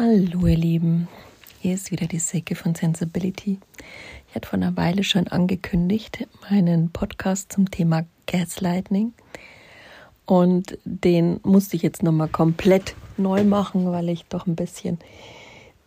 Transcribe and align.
Hallo 0.00 0.46
ihr 0.46 0.56
Lieben, 0.56 1.08
hier 1.58 1.74
ist 1.74 1.90
wieder 1.90 2.06
die 2.06 2.20
Säcke 2.20 2.54
von 2.54 2.72
Sensibility. 2.76 3.58
Ich 4.28 4.34
hatte 4.36 4.46
vor 4.46 4.56
einer 4.56 4.76
Weile 4.76 5.02
schon 5.02 5.26
angekündigt, 5.26 6.24
meinen 6.48 6.90
Podcast 6.90 7.50
zum 7.50 7.68
Thema 7.68 8.04
Gaslighting. 8.28 9.12
Und 10.24 10.78
den 10.84 11.40
musste 11.42 11.74
ich 11.74 11.82
jetzt 11.82 12.04
nochmal 12.04 12.28
komplett 12.28 12.94
neu 13.16 13.42
machen, 13.42 13.90
weil 13.90 14.08
ich 14.08 14.24
doch 14.26 14.46
ein 14.46 14.54
bisschen 14.54 15.00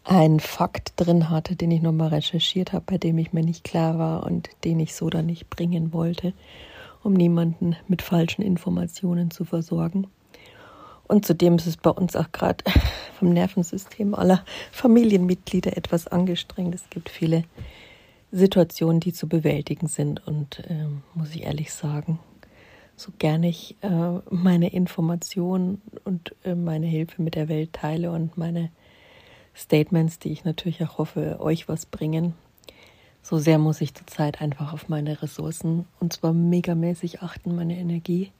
einen 0.04 0.42
Fakt 0.42 0.92
drin 0.98 1.30
hatte, 1.30 1.56
den 1.56 1.72
ich 1.72 1.82
nochmal 1.82 2.10
recherchiert 2.10 2.74
habe, 2.74 2.84
bei 2.88 2.98
dem 2.98 3.18
ich 3.18 3.32
mir 3.32 3.46
nicht 3.46 3.64
klar 3.64 3.98
war 3.98 4.26
und 4.26 4.50
den 4.66 4.82
ich 4.82 4.94
so 4.94 5.10
dann 5.10 5.28
nicht 5.28 5.50
bringen 5.50 5.94
wollte, 5.94 6.34
um 7.02 7.14
niemanden 7.14 7.78
mit 7.88 8.02
falschen 8.02 8.42
Informationen 8.42 9.32
zu 9.32 9.46
versorgen. 9.46 10.08
Und 11.12 11.26
zudem 11.26 11.58
ist 11.58 11.68
es 11.68 11.76
bei 11.76 11.90
uns 11.90 12.16
auch 12.16 12.32
gerade 12.32 12.64
vom 13.20 13.34
Nervensystem 13.34 14.16
aller 14.16 14.46
Familienmitglieder 14.72 15.76
etwas 15.76 16.08
angestrengt. 16.08 16.74
Es 16.74 16.90
gibt 16.90 17.10
viele 17.10 17.44
Situationen, 18.32 19.02
die 19.02 19.12
zu 19.12 19.28
bewältigen 19.28 19.88
sind. 19.88 20.26
Und 20.26 20.60
äh, 20.70 20.88
muss 21.14 21.36
ich 21.36 21.44
ehrlich 21.44 21.74
sagen, 21.74 22.18
so 22.96 23.12
gerne 23.20 23.50
ich 23.50 23.76
äh, 23.82 24.20
meine 24.30 24.72
Informationen 24.72 25.82
und 26.06 26.34
äh, 26.46 26.56
meine 26.56 26.86
Hilfe 26.86 27.22
mit 27.22 27.36
der 27.36 27.50
Welt 27.50 27.74
teile 27.74 28.12
und 28.12 28.38
meine 28.38 28.72
Statements, 29.54 30.18
die 30.18 30.32
ich 30.32 30.46
natürlich 30.46 30.82
auch 30.82 30.98
hoffe, 30.98 31.42
euch 31.42 31.68
was 31.68 31.86
bringen, 31.86 32.36
so 33.22 33.38
sehr 33.38 33.58
muss 33.58 33.82
ich 33.82 33.94
zurzeit 33.96 34.40
einfach 34.40 34.72
auf 34.72 34.88
meine 34.88 35.22
Ressourcen 35.22 35.88
und 36.00 36.14
zwar 36.14 36.32
megamäßig 36.32 37.22
achten, 37.22 37.54
meine 37.54 37.78
Energie 37.78 38.32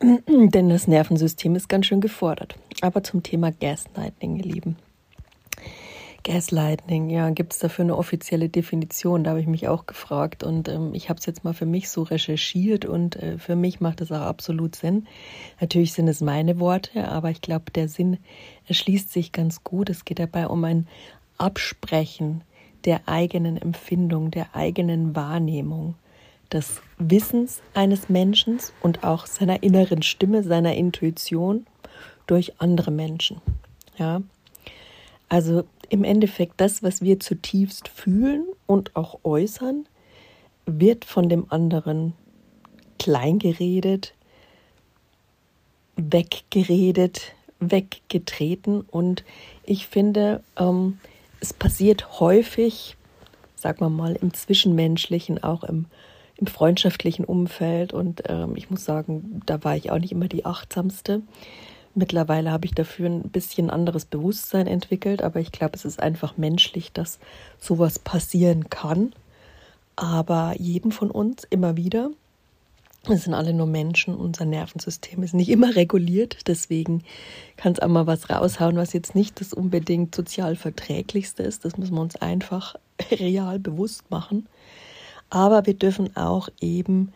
denn 0.28 0.68
das 0.68 0.88
Nervensystem 0.88 1.54
ist 1.54 1.68
ganz 1.68 1.86
schön 1.86 2.00
gefordert. 2.00 2.56
Aber 2.80 3.02
zum 3.02 3.22
Thema 3.22 3.52
Gaslighting, 3.52 4.36
ihr 4.36 4.44
Lieben. 4.44 4.76
Gaslighting, 6.24 7.10
ja, 7.10 7.28
gibt 7.30 7.52
es 7.52 7.58
dafür 7.58 7.84
eine 7.84 7.98
offizielle 7.98 8.48
Definition? 8.48 9.24
Da 9.24 9.30
habe 9.30 9.40
ich 9.40 9.46
mich 9.46 9.68
auch 9.68 9.84
gefragt 9.84 10.42
und 10.42 10.70
ähm, 10.70 10.94
ich 10.94 11.10
habe 11.10 11.20
es 11.20 11.26
jetzt 11.26 11.44
mal 11.44 11.52
für 11.52 11.66
mich 11.66 11.90
so 11.90 12.02
recherchiert 12.02 12.86
und 12.86 13.16
äh, 13.16 13.36
für 13.36 13.56
mich 13.56 13.80
macht 13.80 14.00
es 14.00 14.10
auch 14.10 14.22
absolut 14.22 14.74
Sinn. 14.74 15.06
Natürlich 15.60 15.92
sind 15.92 16.08
es 16.08 16.22
meine 16.22 16.58
Worte, 16.58 17.08
aber 17.08 17.30
ich 17.30 17.42
glaube, 17.42 17.70
der 17.72 17.88
Sinn 17.88 18.16
erschließt 18.68 19.12
sich 19.12 19.32
ganz 19.32 19.64
gut. 19.64 19.90
Es 19.90 20.06
geht 20.06 20.18
dabei 20.18 20.46
um 20.46 20.64
ein 20.64 20.88
Absprechen 21.36 22.42
der 22.86 23.06
eigenen 23.06 23.58
Empfindung, 23.58 24.30
der 24.30 24.56
eigenen 24.56 25.14
Wahrnehmung 25.14 25.94
des 26.52 26.80
Wissens 26.98 27.62
eines 27.74 28.08
Menschen 28.08 28.58
und 28.80 29.04
auch 29.04 29.26
seiner 29.26 29.62
inneren 29.62 30.02
Stimme, 30.02 30.42
seiner 30.42 30.74
Intuition 30.74 31.66
durch 32.26 32.60
andere 32.60 32.90
Menschen. 32.90 33.40
Ja, 33.98 34.22
also 35.28 35.64
im 35.88 36.04
Endeffekt 36.04 36.54
das, 36.60 36.82
was 36.82 37.02
wir 37.02 37.20
zutiefst 37.20 37.88
fühlen 37.88 38.46
und 38.66 38.94
auch 38.96 39.20
äußern, 39.24 39.86
wird 40.66 41.04
von 41.04 41.28
dem 41.28 41.50
anderen 41.50 42.14
kleingeredet, 42.98 44.14
weggeredet, 45.96 47.34
weggetreten 47.60 48.82
und 48.82 49.24
ich 49.64 49.86
finde, 49.86 50.42
ähm, 50.56 50.98
es 51.40 51.52
passiert 51.52 52.20
häufig, 52.20 52.96
sagen 53.54 53.80
wir 53.80 53.90
mal, 53.90 54.16
im 54.16 54.32
Zwischenmenschlichen, 54.32 55.42
auch 55.42 55.64
im 55.64 55.86
im 56.36 56.46
freundschaftlichen 56.46 57.24
Umfeld. 57.24 57.92
Und 57.92 58.22
ähm, 58.28 58.56
ich 58.56 58.70
muss 58.70 58.84
sagen, 58.84 59.42
da 59.46 59.62
war 59.64 59.76
ich 59.76 59.90
auch 59.90 59.98
nicht 59.98 60.12
immer 60.12 60.28
die 60.28 60.44
achtsamste. 60.44 61.22
Mittlerweile 61.94 62.50
habe 62.50 62.66
ich 62.66 62.74
dafür 62.74 63.08
ein 63.08 63.30
bisschen 63.30 63.70
anderes 63.70 64.04
Bewusstsein 64.04 64.66
entwickelt, 64.66 65.22
aber 65.22 65.38
ich 65.38 65.52
glaube, 65.52 65.74
es 65.76 65.84
ist 65.84 66.00
einfach 66.00 66.36
menschlich, 66.36 66.92
dass 66.92 67.20
sowas 67.60 68.00
passieren 68.00 68.68
kann. 68.68 69.12
Aber 69.94 70.54
jedem 70.58 70.90
von 70.90 71.10
uns 71.10 71.44
immer 71.44 71.76
wieder. 71.76 72.10
Wir 73.06 73.18
sind 73.18 73.34
alle 73.34 73.52
nur 73.52 73.66
Menschen, 73.66 74.14
unser 74.16 74.46
Nervensystem 74.46 75.22
ist 75.22 75.34
nicht 75.34 75.50
immer 75.50 75.76
reguliert, 75.76 76.48
deswegen 76.48 77.04
kann 77.58 77.72
es 77.72 77.80
auch 77.80 77.88
mal 77.88 78.06
was 78.06 78.30
raushauen, 78.30 78.76
was 78.76 78.94
jetzt 78.94 79.14
nicht 79.14 79.40
das 79.42 79.52
unbedingt 79.52 80.14
sozial 80.14 80.56
verträglichste 80.56 81.42
ist. 81.42 81.66
Das 81.66 81.76
müssen 81.76 81.94
wir 81.94 82.00
uns 82.00 82.16
einfach 82.16 82.76
real 83.10 83.58
bewusst 83.58 84.10
machen. 84.10 84.46
Aber 85.34 85.66
wir 85.66 85.74
dürfen 85.74 86.16
auch 86.16 86.48
eben 86.60 87.12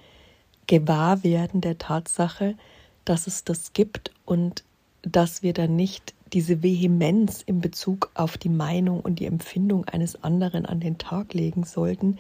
gewahr 0.67 1.23
werden 1.23 1.61
der 1.61 1.79
Tatsache, 1.79 2.57
dass 3.05 3.29
es 3.29 3.45
das 3.45 3.73
gibt 3.73 4.11
und 4.25 4.65
dass 5.03 5.45
wir 5.45 5.53
dann 5.53 5.77
nicht 5.77 6.15
diese 6.33 6.65
Vehemenz 6.65 7.43
in 7.47 7.61
Bezug 7.61 8.11
auf 8.15 8.37
die 8.37 8.49
Meinung 8.49 9.01
und 9.01 9.21
die 9.21 9.27
Empfindung 9.27 9.85
eines 9.85 10.25
anderen 10.25 10.67
an 10.67 10.81
den 10.81 10.99
Tag 10.99 11.33
legen 11.33 11.63
sollten, 11.63 12.19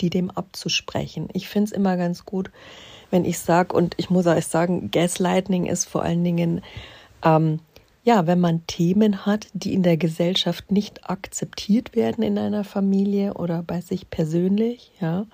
die 0.00 0.08
dem 0.08 0.30
abzusprechen. 0.30 1.28
Ich 1.32 1.48
finde 1.48 1.66
es 1.66 1.72
immer 1.72 1.96
ganz 1.96 2.24
gut, 2.24 2.52
wenn 3.10 3.24
ich 3.24 3.40
sage, 3.40 3.74
und 3.74 3.94
ich 3.98 4.08
muss 4.08 4.28
euch 4.28 4.46
sagen, 4.46 4.92
Gaslighting 4.92 5.66
ist 5.66 5.84
vor 5.84 6.04
allen 6.04 6.22
Dingen, 6.22 6.62
ähm, 7.24 7.58
ja, 8.10 8.26
wenn 8.26 8.40
man 8.40 8.66
Themen 8.66 9.24
hat, 9.24 9.46
die 9.52 9.72
in 9.72 9.84
der 9.84 9.96
Gesellschaft 9.96 10.72
nicht 10.72 11.08
akzeptiert 11.08 11.94
werden 11.94 12.24
in 12.24 12.38
einer 12.38 12.64
Familie 12.64 13.34
oder 13.34 13.62
bei 13.62 13.80
sich 13.80 14.10
persönlich, 14.10 14.90
ja, 15.00 15.26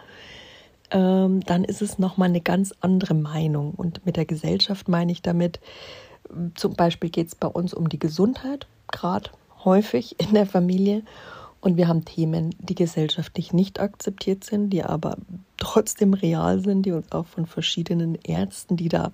ähm, 0.90 1.40
dann 1.40 1.64
ist 1.64 1.80
es 1.80 1.98
nochmal 1.98 2.28
eine 2.28 2.42
ganz 2.42 2.74
andere 2.82 3.14
Meinung. 3.14 3.70
Und 3.70 4.04
mit 4.04 4.18
der 4.18 4.26
Gesellschaft 4.26 4.88
meine 4.88 5.10
ich 5.10 5.22
damit, 5.22 5.58
zum 6.54 6.74
Beispiel 6.74 7.08
geht 7.08 7.28
es 7.28 7.34
bei 7.34 7.48
uns 7.48 7.72
um 7.72 7.88
die 7.88 7.98
Gesundheit, 7.98 8.66
gerade 8.92 9.30
häufig 9.64 10.20
in 10.20 10.34
der 10.34 10.44
Familie. 10.44 11.00
Und 11.62 11.78
wir 11.78 11.88
haben 11.88 12.04
Themen, 12.04 12.54
die 12.58 12.74
gesellschaftlich 12.74 13.54
nicht 13.54 13.80
akzeptiert 13.80 14.44
sind, 14.44 14.68
die 14.68 14.84
aber 14.84 15.16
trotzdem 15.56 16.12
real 16.12 16.60
sind, 16.60 16.82
die 16.82 16.92
uns 16.92 17.10
auch 17.10 17.26
von 17.26 17.46
verschiedenen 17.46 18.16
Ärzten, 18.16 18.76
die 18.76 18.90
da 18.90 19.12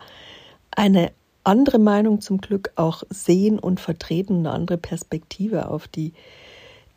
eine 0.72 1.12
andere 1.44 1.78
Meinung 1.78 2.20
zum 2.20 2.40
Glück 2.40 2.72
auch 2.76 3.02
sehen 3.10 3.58
und 3.58 3.80
vertreten, 3.80 4.38
eine 4.38 4.52
andere 4.52 4.78
Perspektive 4.78 5.68
auf 5.68 5.88
die 5.88 6.12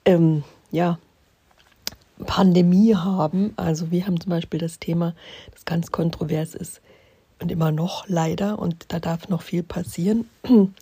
ähm, 0.06 0.44
ja, 0.72 1.00
Pandemie 2.26 2.96
haben. 2.96 3.54
Also 3.56 3.92
wir 3.92 4.06
haben 4.06 4.20
zum 4.20 4.30
Beispiel 4.30 4.60
das 4.60 4.80
Thema, 4.80 5.16
das 5.52 5.66
ganz 5.66 5.92
kontrovers 5.92 6.56
ist 6.56 6.82
und 7.40 7.52
immer 7.52 7.72
noch 7.72 8.08
leider, 8.08 8.60
und 8.60 8.86
da 8.90 9.00
darf 9.00 9.30
noch 9.30 9.42
viel 9.42 9.64
passieren, 9.64 10.30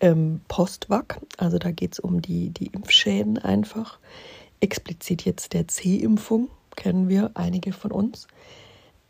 ähm, 0.00 0.40
Postvac. 0.48 1.20
Also 1.36 1.58
da 1.58 1.70
geht 1.70 1.92
es 1.92 1.98
um 2.00 2.22
die, 2.22 2.50
die 2.50 2.66
Impfschäden 2.66 3.38
einfach. 3.38 3.98
Explizit 4.60 5.24
jetzt 5.24 5.52
der 5.52 5.68
C-Impfung, 5.68 6.48
kennen 6.74 7.08
wir 7.08 7.30
einige 7.34 7.72
von 7.72 7.92
uns. 7.92 8.26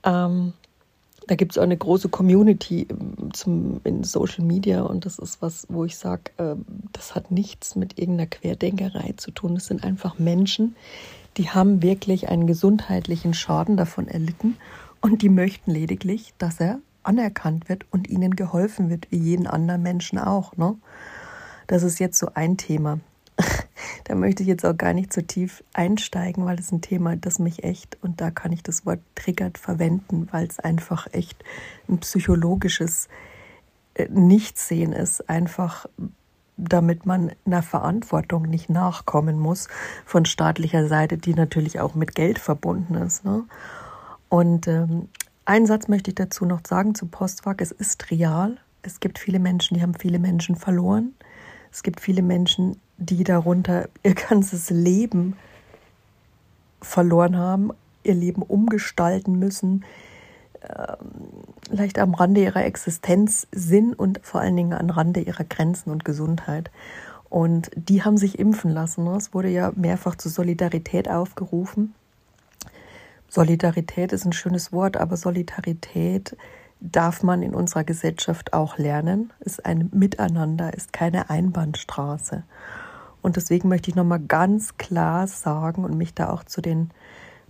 Ähm, 0.02 0.52
da 1.26 1.34
gibt 1.34 1.52
es 1.52 1.58
auch 1.58 1.62
eine 1.62 1.76
große 1.76 2.08
Community 2.08 2.86
ähm, 2.90 3.32
zum, 3.32 3.80
in 3.84 4.04
Social 4.04 4.44
Media 4.44 4.82
und 4.82 5.06
das 5.06 5.18
ist 5.18 5.40
was, 5.42 5.66
wo 5.68 5.84
ich 5.84 5.96
sage, 5.96 6.32
äh, 6.38 6.56
das 6.92 7.14
hat 7.14 7.30
nichts 7.30 7.76
mit 7.76 7.98
irgendeiner 7.98 8.28
Querdenkerei 8.28 9.14
zu 9.16 9.30
tun. 9.30 9.54
Das 9.54 9.66
sind 9.66 9.84
einfach 9.84 10.18
Menschen, 10.18 10.76
die 11.36 11.50
haben 11.50 11.82
wirklich 11.82 12.28
einen 12.28 12.46
gesundheitlichen 12.46 13.34
Schaden 13.34 13.76
davon 13.76 14.08
erlitten 14.08 14.56
und 15.00 15.22
die 15.22 15.28
möchten 15.28 15.70
lediglich, 15.70 16.34
dass 16.38 16.60
er 16.60 16.78
anerkannt 17.02 17.68
wird 17.68 17.84
und 17.90 18.08
ihnen 18.08 18.36
geholfen 18.36 18.88
wird, 18.90 19.10
wie 19.10 19.18
jeden 19.18 19.46
anderen 19.46 19.82
Menschen 19.82 20.18
auch. 20.18 20.56
Ne? 20.56 20.76
Das 21.66 21.82
ist 21.82 21.98
jetzt 21.98 22.18
so 22.18 22.28
ein 22.34 22.56
Thema. 22.56 23.00
da 24.04 24.14
möchte 24.14 24.42
ich 24.42 24.48
jetzt 24.48 24.64
auch 24.64 24.76
gar 24.76 24.92
nicht 24.92 25.12
so 25.12 25.22
tief 25.22 25.64
einsteigen, 25.72 26.44
weil 26.44 26.58
es 26.58 26.70
ein 26.70 26.82
Thema, 26.82 27.16
das 27.16 27.38
mich 27.38 27.64
echt, 27.64 27.98
und 28.02 28.20
da 28.20 28.30
kann 28.30 28.52
ich 28.52 28.62
das 28.62 28.84
Wort 28.84 29.00
triggert 29.14 29.58
verwenden, 29.58 30.28
weil 30.30 30.46
es 30.46 30.60
einfach 30.60 31.06
echt 31.12 31.42
ein 31.88 31.98
psychologisches 31.98 33.08
äh, 33.94 34.08
Nichtsehen 34.10 34.92
ist, 34.92 35.28
einfach 35.28 35.86
damit 36.56 37.04
man 37.04 37.32
einer 37.46 37.62
Verantwortung 37.62 38.42
nicht 38.42 38.70
nachkommen 38.70 39.40
muss 39.40 39.68
von 40.04 40.24
staatlicher 40.24 40.86
Seite, 40.86 41.18
die 41.18 41.34
natürlich 41.34 41.80
auch 41.80 41.94
mit 41.94 42.14
Geld 42.14 42.38
verbunden 42.38 42.94
ist. 42.94 43.24
Ne? 43.24 43.44
Und 44.28 44.68
ähm, 44.68 45.08
einen 45.46 45.66
Satz 45.66 45.88
möchte 45.88 46.10
ich 46.10 46.14
dazu 46.14 46.44
noch 46.44 46.60
sagen 46.66 46.94
zu 46.94 47.06
Postwag. 47.06 47.60
Es 47.60 47.72
ist 47.72 48.10
real. 48.10 48.56
Es 48.82 49.00
gibt 49.00 49.18
viele 49.18 49.40
Menschen, 49.40 49.74
die 49.74 49.82
haben 49.82 49.94
viele 49.94 50.18
Menschen 50.18 50.54
verloren. 50.54 51.14
Es 51.72 51.82
gibt 51.82 52.00
viele 52.00 52.22
Menschen, 52.22 52.80
die 52.98 53.24
darunter 53.24 53.88
ihr 54.02 54.14
ganzes 54.14 54.70
Leben 54.70 55.36
verloren 56.80 57.36
haben, 57.36 57.70
ihr 58.02 58.14
Leben 58.14 58.42
umgestalten 58.42 59.38
müssen, 59.38 59.84
leicht 61.70 61.98
am 61.98 62.14
Rande 62.14 62.42
ihrer 62.42 62.64
Existenz 62.64 63.46
sind 63.52 63.98
und 63.98 64.20
vor 64.22 64.40
allen 64.40 64.56
Dingen 64.56 64.72
am 64.72 64.90
Rande 64.90 65.20
ihrer 65.20 65.44
Grenzen 65.44 65.90
und 65.90 66.04
Gesundheit. 66.04 66.70
Und 67.28 67.70
die 67.74 68.02
haben 68.02 68.16
sich 68.16 68.38
impfen 68.38 68.70
lassen. 68.70 69.06
Es 69.08 69.34
wurde 69.34 69.48
ja 69.48 69.72
mehrfach 69.74 70.14
zur 70.14 70.30
Solidarität 70.30 71.10
aufgerufen. 71.10 71.94
Solidarität 73.28 74.12
ist 74.12 74.24
ein 74.24 74.32
schönes 74.32 74.72
Wort, 74.72 74.96
aber 74.96 75.16
Solidarität 75.16 76.36
darf 76.80 77.22
man 77.22 77.42
in 77.42 77.54
unserer 77.54 77.82
Gesellschaft 77.82 78.52
auch 78.52 78.78
lernen. 78.78 79.32
Ist 79.40 79.66
ein 79.66 79.90
Miteinander, 79.92 80.72
ist 80.74 80.92
keine 80.92 81.30
Einbahnstraße. 81.30 82.44
Und 83.24 83.36
deswegen 83.36 83.70
möchte 83.70 83.88
ich 83.88 83.96
nochmal 83.96 84.20
ganz 84.20 84.76
klar 84.76 85.26
sagen 85.26 85.82
und 85.82 85.96
mich 85.96 86.12
da 86.12 86.28
auch 86.28 86.44
zu 86.44 86.60
den 86.60 86.90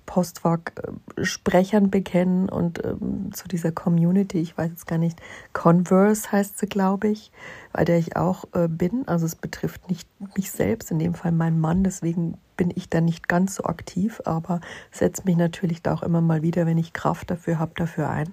Postwag-Sprechern 0.07 1.91
bekennen 1.91 2.49
und 2.49 2.85
ähm, 2.85 3.33
zu 3.33 3.49
dieser 3.49 3.73
Community, 3.73 4.39
ich 4.39 4.57
weiß 4.57 4.71
jetzt 4.71 4.87
gar 4.87 4.99
nicht, 4.99 5.21
Converse 5.53 6.31
heißt 6.31 6.59
sie, 6.59 6.67
glaube 6.67 7.09
ich, 7.09 7.33
bei 7.73 7.85
der 7.85 7.99
ich 7.99 8.15
auch 8.15 8.45
äh, 8.53 8.69
bin. 8.69 9.09
Also 9.09 9.27
es 9.27 9.35
betrifft 9.35 9.89
nicht 9.89 10.09
mich 10.37 10.53
selbst, 10.53 10.93
in 10.93 11.01
dem 11.01 11.15
Fall 11.15 11.33
meinen 11.33 11.59
Mann, 11.59 11.83
deswegen 11.83 12.39
bin 12.57 12.73
ich 12.73 12.89
da 12.89 13.01
nicht 13.01 13.27
ganz 13.27 13.57
so 13.57 13.65
aktiv, 13.65 14.23
aber 14.25 14.61
setze 14.93 15.23
mich 15.25 15.37
natürlich 15.37 15.83
da 15.83 15.93
auch 15.93 16.05
immer 16.05 16.21
mal 16.21 16.43
wieder, 16.43 16.67
wenn 16.67 16.79
ich 16.79 16.93
Kraft 16.93 17.33
dafür 17.33 17.59
habe, 17.59 17.73
dafür 17.75 18.11
ein, 18.11 18.33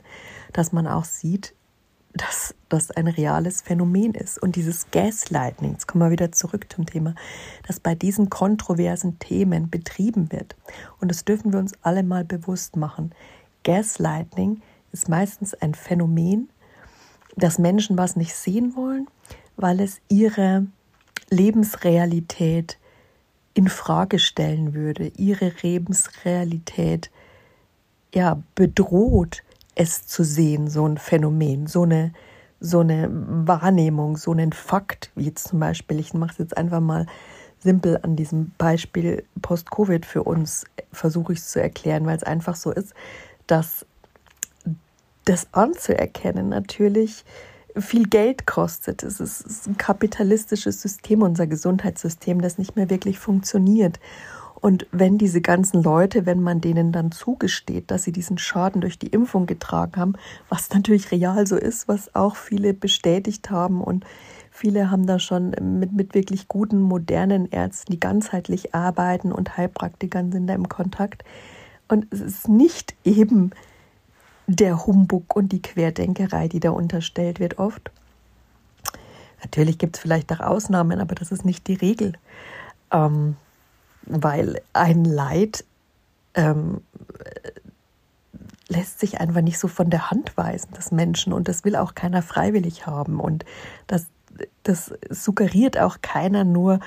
dass 0.53 0.73
man 0.73 0.85
auch 0.85 1.05
sieht, 1.05 1.55
dass 2.13 2.53
das 2.69 2.91
ein 2.91 3.07
reales 3.07 3.61
Phänomen 3.61 4.13
ist. 4.13 4.41
Und 4.41 4.55
dieses 4.55 4.91
Gaslighting, 4.91 5.71
jetzt 5.71 5.87
kommen 5.87 6.03
wir 6.03 6.11
wieder 6.11 6.31
zurück 6.31 6.71
zum 6.71 6.85
Thema, 6.85 7.15
das 7.67 7.79
bei 7.79 7.95
diesen 7.95 8.29
kontroversen 8.29 9.19
Themen 9.19 9.69
betrieben 9.69 10.31
wird. 10.31 10.55
Und 10.99 11.09
das 11.09 11.25
dürfen 11.25 11.53
wir 11.53 11.59
uns 11.59 11.73
alle 11.81 12.03
mal 12.03 12.25
bewusst 12.25 12.75
machen. 12.75 13.11
Gaslighting 13.63 14.61
ist 14.91 15.09
meistens 15.09 15.53
ein 15.53 15.73
Phänomen, 15.73 16.49
dass 17.37 17.59
Menschen 17.59 17.97
was 17.97 18.15
nicht 18.15 18.35
sehen 18.35 18.75
wollen, 18.75 19.07
weil 19.55 19.79
es 19.79 20.01
ihre 20.09 20.65
Lebensrealität 21.29 22.77
in 23.53 23.67
Frage 23.67 24.19
stellen 24.19 24.73
würde, 24.73 25.11
ihre 25.17 25.53
Lebensrealität 25.61 27.09
ja 28.13 28.41
bedroht 28.55 29.43
es 29.81 30.05
zu 30.05 30.23
sehen, 30.23 30.67
so 30.67 30.85
ein 30.87 30.97
Phänomen, 30.97 31.67
so 31.67 31.83
eine, 31.83 32.13
so 32.59 32.79
eine 32.79 33.09
Wahrnehmung, 33.11 34.17
so 34.17 34.31
einen 34.31 34.53
Fakt, 34.53 35.11
wie 35.15 35.25
jetzt 35.25 35.47
zum 35.47 35.59
Beispiel, 35.59 35.99
ich 35.99 36.13
mache 36.13 36.31
es 36.33 36.37
jetzt 36.37 36.57
einfach 36.57 36.79
mal 36.79 37.05
simpel 37.59 37.99
an 38.01 38.15
diesem 38.15 38.51
Beispiel 38.57 39.23
Post-Covid 39.41 40.05
für 40.05 40.23
uns, 40.23 40.65
versuche 40.91 41.33
ich 41.33 41.39
es 41.39 41.51
zu 41.51 41.61
erklären, 41.61 42.05
weil 42.05 42.17
es 42.17 42.23
einfach 42.23 42.55
so 42.55 42.71
ist, 42.71 42.93
dass 43.47 43.85
das 45.25 45.47
anzuerkennen 45.51 46.49
natürlich 46.49 47.23
viel 47.77 48.07
Geld 48.07 48.45
kostet. 48.45 49.03
Es 49.03 49.19
ist 49.19 49.67
ein 49.67 49.77
kapitalistisches 49.77 50.81
System, 50.81 51.21
unser 51.21 51.47
Gesundheitssystem, 51.47 52.41
das 52.41 52.57
nicht 52.57 52.75
mehr 52.75 52.89
wirklich 52.89 53.19
funktioniert. 53.19 53.99
Und 54.61 54.85
wenn 54.91 55.17
diese 55.17 55.41
ganzen 55.41 55.81
Leute, 55.81 56.27
wenn 56.27 56.41
man 56.41 56.61
denen 56.61 56.91
dann 56.91 57.11
zugesteht, 57.11 57.89
dass 57.89 58.03
sie 58.03 58.11
diesen 58.11 58.37
Schaden 58.37 58.79
durch 58.79 58.99
die 58.99 59.07
Impfung 59.07 59.47
getragen 59.47 59.99
haben, 59.99 60.13
was 60.49 60.69
natürlich 60.69 61.11
real 61.11 61.47
so 61.47 61.55
ist, 61.55 61.87
was 61.87 62.13
auch 62.13 62.35
viele 62.35 62.75
bestätigt 62.75 63.49
haben 63.49 63.81
und 63.81 64.05
viele 64.51 64.91
haben 64.91 65.07
da 65.07 65.17
schon 65.17 65.55
mit, 65.79 65.93
mit 65.93 66.13
wirklich 66.13 66.47
guten, 66.47 66.79
modernen 66.79 67.51
Ärzten, 67.51 67.91
die 67.91 67.99
ganzheitlich 67.99 68.75
arbeiten 68.75 69.31
und 69.31 69.57
Heilpraktikern 69.57 70.31
sind 70.31 70.45
da 70.45 70.53
im 70.53 70.69
Kontakt. 70.69 71.23
Und 71.87 72.05
es 72.11 72.21
ist 72.21 72.47
nicht 72.47 72.93
eben 73.03 73.51
der 74.45 74.85
Humbug 74.85 75.35
und 75.35 75.51
die 75.51 75.61
Querdenkerei, 75.61 76.47
die 76.47 76.59
da 76.59 76.69
unterstellt 76.69 77.39
wird 77.39 77.57
oft. 77.57 77.89
Natürlich 79.41 79.79
gibt 79.79 79.95
es 79.95 80.01
vielleicht 80.01 80.31
auch 80.31 80.39
Ausnahmen, 80.39 80.99
aber 80.99 81.15
das 81.15 81.31
ist 81.31 81.45
nicht 81.45 81.67
die 81.67 81.73
Regel. 81.73 82.13
Ähm, 82.91 83.37
weil 84.05 84.61
ein 84.73 85.05
Leid 85.05 85.63
ähm, 86.33 86.81
lässt 88.71 88.99
sich 88.99 89.19
einfach 89.19 89.41
nicht 89.41 89.59
so 89.59 89.67
von 89.67 89.89
der 89.89 90.11
Hand 90.11 90.37
weisen, 90.37 90.73
des 90.73 90.91
Menschen. 90.91 91.33
Und 91.33 91.47
das 91.47 91.65
will 91.65 91.75
auch 91.75 91.93
keiner 91.93 92.21
freiwillig 92.21 92.87
haben. 92.87 93.19
Und 93.19 93.45
das, 93.87 94.07
das 94.63 94.93
suggeriert 95.09 95.77
auch 95.77 95.97
keiner 96.01 96.43
nur, 96.43 96.79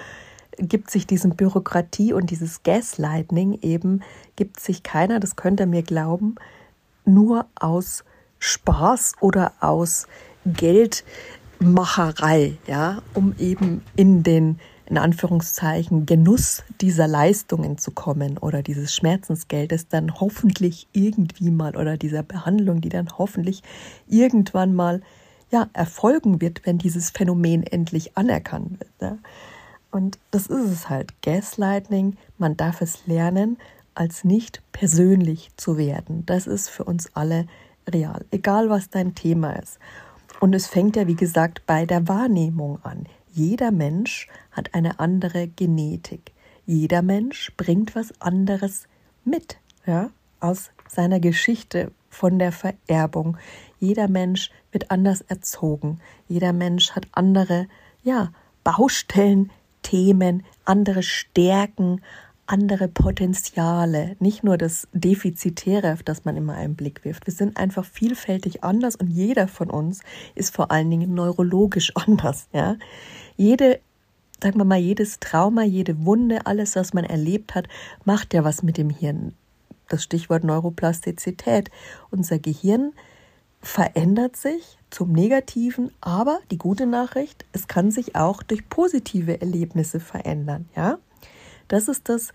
gibt 0.58 0.90
sich 0.90 1.06
diesem 1.06 1.37
Bürokratie 1.37 2.12
und 2.12 2.31
dieses 2.31 2.62
Gaslighting 2.62 3.58
eben, 3.62 4.02
gibt 4.37 4.60
sich 4.60 4.82
keiner, 4.82 5.20
das 5.20 5.37
könnt 5.37 5.60
ihr 5.60 5.67
mir 5.67 5.82
glauben, 5.82 6.37
nur 7.05 7.46
aus 7.56 8.05
Spaß 8.38 9.14
oder 9.20 9.52
aus 9.60 10.06
Geldmacherei, 10.46 12.56
ja, 12.67 13.02
um 13.14 13.34
eben 13.38 13.82
in 13.96 14.22
den 14.22 14.60
in 14.86 14.98
Anführungszeichen 14.98 16.06
Genuss 16.06 16.62
dieser 16.81 17.08
Leistungen 17.08 17.78
zu 17.78 17.90
kommen 17.90 18.38
oder 18.38 18.62
dieses 18.62 18.94
Schmerzensgeldes 18.94 19.88
dann 19.88 20.20
hoffentlich 20.20 20.88
irgendwie 20.92 21.50
mal 21.50 21.76
oder 21.76 21.96
dieser 21.96 22.22
Behandlung, 22.22 22.81
die 22.81 22.90
dann 22.90 23.08
hoffentlich 23.16 23.62
irgendwann 24.06 24.75
mal 24.75 25.00
ja, 25.50 25.69
erfolgen 25.72 26.40
wird, 26.40 26.66
wenn 26.66 26.78
dieses 26.78 27.10
Phänomen 27.10 27.62
endlich 27.62 28.16
anerkannt 28.16 28.81
wird. 28.81 28.90
Ja. 29.00 29.19
Und 29.90 30.19
das 30.31 30.48
ist 30.48 30.70
es 30.70 30.88
halt. 30.88 31.22
Gaslighting, 31.22 32.16
man 32.38 32.56
darf 32.56 32.81
es 32.81 33.06
lernen, 33.06 33.58
als 33.94 34.25
nicht 34.25 34.60
persönlich 34.72 35.50
zu 35.56 35.78
werden. 35.78 36.26
Das 36.26 36.46
ist 36.46 36.69
für 36.69 36.84
uns 36.84 37.10
alle 37.14 37.46
real, 37.88 38.25
egal 38.31 38.70
was 38.70 38.90
dein 38.90 39.14
Thema 39.14 39.52
ist. 39.52 39.78
Und 40.40 40.54
es 40.54 40.66
fängt 40.66 40.96
ja, 40.96 41.06
wie 41.06 41.14
gesagt, 41.14 41.62
bei 41.66 41.86
der 41.86 42.08
Wahrnehmung 42.08 42.81
an. 42.82 43.06
Jeder 43.36 43.72
Mensch 43.72 44.28
hat 44.52 44.75
eine 44.75 45.00
andere 45.00 45.48
Genetik. 45.48 46.31
Jeder 46.66 47.02
Mensch 47.02 47.52
bringt 47.56 47.96
was 47.96 48.20
anderes 48.20 48.86
mit, 49.25 49.58
ja, 49.84 50.10
aus 50.38 50.70
seiner 50.88 51.19
Geschichte 51.19 51.90
von 52.08 52.38
der 52.38 52.52
Vererbung. 52.52 53.36
Jeder 53.81 54.06
Mensch 54.06 54.52
wird 54.70 54.92
anders 54.92 55.20
erzogen. 55.22 55.98
Jeder 56.28 56.52
Mensch 56.52 56.92
hat 56.92 57.08
andere, 57.10 57.66
ja, 58.04 58.32
Baustellen, 58.62 59.50
Themen, 59.82 60.44
andere 60.64 61.02
Stärken, 61.02 62.02
andere 62.46 62.88
Potenziale, 62.88 64.17
nicht 64.20 64.44
nur 64.44 64.58
das 64.58 64.87
Defizitäre, 64.93 65.93
auf 65.93 66.02
das 66.02 66.25
man 66.25 66.37
immer 66.37 66.55
einen 66.55 66.76
Blick 66.76 67.05
wirft. 67.05 67.26
Wir 67.26 67.35
sind 67.35 67.56
einfach 67.56 67.85
vielfältig 67.85 68.62
anders 68.62 68.96
und 68.96 69.08
jeder 69.08 69.49
von 69.49 69.70
uns 69.70 70.00
ist 70.35 70.55
vor 70.55 70.70
allen 70.70 70.91
Dingen 70.91 71.14
neurologisch 71.14 71.93
anders. 71.96 72.49
Ja? 72.52 72.76
Jede, 73.37 73.81
sagen 74.43 74.58
wir 74.58 74.64
mal, 74.64 74.79
jedes 74.79 75.20
Trauma, 75.20 75.62
jede 75.62 76.05
Wunde, 76.05 76.46
alles, 76.46 76.76
was 76.76 76.93
man 76.93 77.05
erlebt 77.05 77.55
hat, 77.55 77.69
macht 78.05 78.35
ja 78.35 78.44
was 78.44 78.62
mit 78.62 78.76
dem 78.76 78.91
Hirn. 78.91 79.35
Das 79.88 80.02
Stichwort 80.02 80.44
Neuroplastizität. 80.44 81.70
Unser 82.11 82.38
Gehirn 82.38 82.93
verändert 83.61 84.37
sich 84.37 84.79
zum 84.91 85.12
Negativen, 85.12 85.91
aber 86.00 86.38
die 86.50 86.58
gute 86.58 86.87
Nachricht, 86.87 87.44
es 87.52 87.69
kann 87.69 87.91
sich 87.91 88.14
auch 88.14 88.43
durch 88.43 88.69
positive 88.69 89.41
Erlebnisse 89.41 90.00
verändern. 90.00 90.69
Ja? 90.76 90.99
Das 91.69 91.88
ist 91.88 92.08
das 92.08 92.32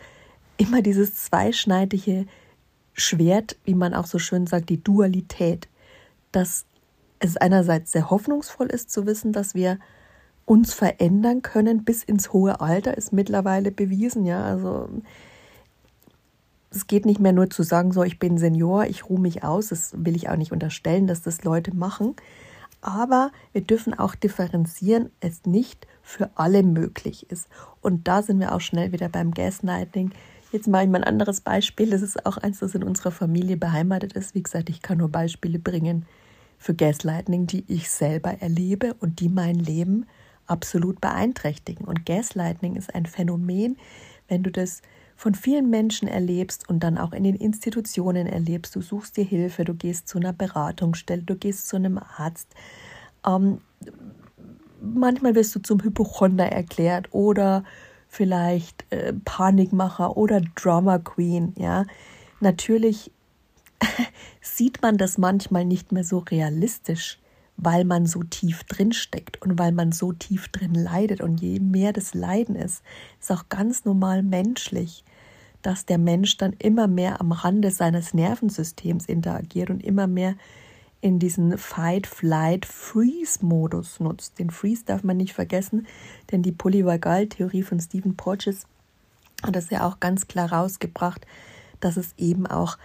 immer 0.57 0.81
dieses 0.81 1.15
zweischneidige 1.25 2.25
Schwert, 2.93 3.57
wie 3.63 3.75
man 3.75 3.93
auch 3.93 4.05
so 4.05 4.19
schön 4.19 4.47
sagt, 4.47 4.69
die 4.69 4.83
Dualität. 4.83 5.67
Dass 6.31 6.65
es 7.19 7.37
einerseits 7.37 7.91
sehr 7.91 8.09
hoffnungsvoll 8.09 8.67
ist 8.67 8.91
zu 8.91 9.05
wissen, 9.05 9.33
dass 9.33 9.55
wir 9.55 9.79
uns 10.45 10.73
verändern 10.73 11.41
können 11.41 11.83
bis 11.83 12.03
ins 12.03 12.33
hohe 12.33 12.59
Alter, 12.59 12.97
ist 12.97 13.13
mittlerweile 13.13 13.71
bewiesen. 13.71 14.25
Ja, 14.25 14.43
also 14.43 14.89
es 16.71 16.87
geht 16.87 17.05
nicht 17.05 17.19
mehr 17.19 17.33
nur 17.33 17.49
zu 17.49 17.63
sagen, 17.63 17.91
so 17.91 18.03
ich 18.03 18.19
bin 18.19 18.37
Senior, 18.37 18.85
ich 18.85 19.09
ruhe 19.09 19.19
mich 19.19 19.43
aus. 19.43 19.67
Das 19.67 19.91
will 19.95 20.15
ich 20.15 20.29
auch 20.29 20.35
nicht 20.35 20.51
unterstellen, 20.51 21.07
dass 21.07 21.21
das 21.21 21.43
Leute 21.43 21.75
machen. 21.75 22.15
Aber 22.81 23.31
wir 23.51 23.61
dürfen 23.61 23.93
auch 23.93 24.15
differenzieren, 24.15 25.11
es 25.19 25.45
nicht 25.45 25.87
für 26.01 26.29
alle 26.35 26.63
möglich 26.63 27.29
ist. 27.29 27.49
Und 27.81 28.07
da 28.07 28.21
sind 28.21 28.39
wir 28.39 28.53
auch 28.53 28.61
schnell 28.61 28.91
wieder 28.91 29.09
beim 29.09 29.31
Gaslighting. 29.31 30.11
Jetzt 30.51 30.67
mache 30.67 30.83
ich 30.83 30.89
mal 30.89 30.99
ein 30.99 31.03
anderes 31.03 31.41
Beispiel. 31.41 31.89
Das 31.89 32.01
ist 32.01 32.25
auch 32.25 32.37
eins, 32.37 32.59
das 32.59 32.75
in 32.75 32.83
unserer 32.83 33.11
Familie 33.11 33.57
beheimatet 33.57 34.13
ist. 34.13 34.33
Wie 34.33 34.43
gesagt, 34.43 34.69
ich 34.69 34.81
kann 34.81 34.97
nur 34.97 35.09
Beispiele 35.09 35.59
bringen 35.59 36.05
für 36.57 36.73
Gaslighting, 36.73 37.47
die 37.47 37.65
ich 37.67 37.89
selber 37.89 38.41
erlebe 38.41 38.93
und 38.95 39.19
die 39.19 39.29
mein 39.29 39.55
Leben 39.55 40.05
absolut 40.47 40.99
beeinträchtigen. 40.99 41.85
Und 41.85 42.05
Gaslighting 42.05 42.75
ist 42.75 42.93
ein 42.95 43.05
Phänomen, 43.05 43.77
wenn 44.27 44.43
du 44.43 44.51
das 44.51 44.81
von 45.19 45.35
vielen 45.35 45.69
Menschen 45.69 46.07
erlebst 46.07 46.69
und 46.69 46.79
dann 46.79 46.97
auch 46.97 47.11
in 47.11 47.25
den 47.25 47.35
Institutionen 47.35 48.25
erlebst. 48.25 48.73
Du 48.73 48.81
suchst 48.81 49.17
dir 49.17 49.25
Hilfe, 49.25 49.65
du 49.65 49.73
gehst 49.73 50.07
zu 50.07 50.17
einer 50.17 50.31
Beratungsstelle, 50.31 51.23
du 51.23 51.35
gehst 51.35 51.67
zu 51.67 51.75
einem 51.75 51.97
Arzt. 51.97 52.47
Ähm, 53.27 53.59
manchmal 54.81 55.35
wirst 55.35 55.53
du 55.53 55.59
zum 55.59 55.83
Hypochonder 55.83 56.45
erklärt 56.45 57.09
oder 57.11 57.65
vielleicht 58.07 58.85
äh, 58.93 59.11
Panikmacher 59.25 60.15
oder 60.15 60.39
Drama 60.55 60.99
Queen, 60.99 61.51
ja. 61.57 61.83
Natürlich 62.39 63.11
sieht 64.41 64.81
man 64.81 64.97
das 64.97 65.17
manchmal 65.17 65.65
nicht 65.65 65.91
mehr 65.91 66.05
so 66.05 66.19
realistisch, 66.19 67.19
weil 67.57 67.83
man 67.83 68.05
so 68.05 68.23
tief 68.23 68.63
drin 68.63 68.93
steckt 68.93 69.41
und 69.41 69.59
weil 69.59 69.73
man 69.73 69.91
so 69.91 70.13
tief 70.13 70.47
drin 70.47 70.75
leidet. 70.75 71.19
Und 71.19 71.41
je 71.41 71.59
mehr 71.59 71.91
das 71.91 72.13
Leiden 72.13 72.55
ist, 72.55 72.83
ist 73.19 73.33
auch 73.33 73.49
ganz 73.49 73.83
normal 73.83 74.23
menschlich, 74.23 75.03
dass 75.61 75.85
der 75.85 75.97
Mensch 75.97 76.37
dann 76.37 76.53
immer 76.53 76.87
mehr 76.87 77.19
am 77.19 77.31
Rande 77.31 77.71
seines 77.71 78.13
Nervensystems 78.13 79.05
interagiert 79.05 79.69
und 79.69 79.83
immer 79.83 80.07
mehr 80.07 80.35
in 81.01 81.19
diesen 81.19 81.57
Fight, 81.57 82.07
Flight, 82.07 82.65
Freeze-Modus 82.65 83.99
nutzt. 83.99 84.39
Den 84.39 84.49
Freeze 84.49 84.83
darf 84.85 85.03
man 85.03 85.17
nicht 85.17 85.33
vergessen, 85.33 85.87
denn 86.31 86.43
die 86.43 86.51
Polyvagal-Theorie 86.51 87.63
von 87.63 87.79
Stephen 87.79 88.15
Porges 88.15 88.65
hat 89.43 89.55
das 89.55 89.69
ja 89.69 89.87
auch 89.87 89.99
ganz 89.99 90.27
klar 90.27 90.51
rausgebracht, 90.51 91.25
dass 91.79 91.95
es 91.95 92.13
eben 92.17 92.45
auch 92.45 92.77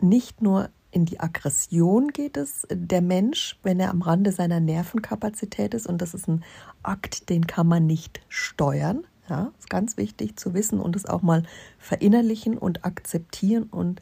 nicht 0.00 0.42
nur 0.42 0.70
in 0.90 1.04
die 1.04 1.20
Aggression 1.20 2.08
geht 2.08 2.36
es 2.36 2.66
der 2.70 3.02
Mensch, 3.02 3.58
wenn 3.62 3.78
er 3.78 3.90
am 3.90 4.02
Rande 4.02 4.32
seiner 4.32 4.60
Nervenkapazität 4.60 5.74
ist 5.74 5.86
und 5.86 6.00
das 6.00 6.14
ist 6.14 6.28
ein 6.28 6.44
Akt, 6.82 7.28
den 7.28 7.46
kann 7.46 7.66
man 7.66 7.86
nicht 7.86 8.20
steuern. 8.28 9.06
Ja, 9.28 9.52
ist 9.58 9.68
ganz 9.68 9.96
wichtig 9.96 10.36
zu 10.36 10.54
wissen 10.54 10.80
und 10.80 10.96
es 10.96 11.06
auch 11.06 11.22
mal 11.22 11.42
verinnerlichen 11.78 12.56
und 12.56 12.84
akzeptieren 12.84 13.64
und 13.64 14.00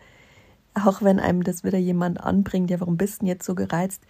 auch 0.75 1.03
wenn 1.03 1.19
einem 1.19 1.43
das 1.43 1.65
wieder 1.65 1.79
jemand 1.79 2.21
anbringt, 2.21 2.71
ja, 2.71 2.81
warum 2.81 2.97
bist 2.97 3.23
du 3.23 3.27
jetzt 3.27 3.47
so 3.47 3.55
gereizt? 3.55 4.03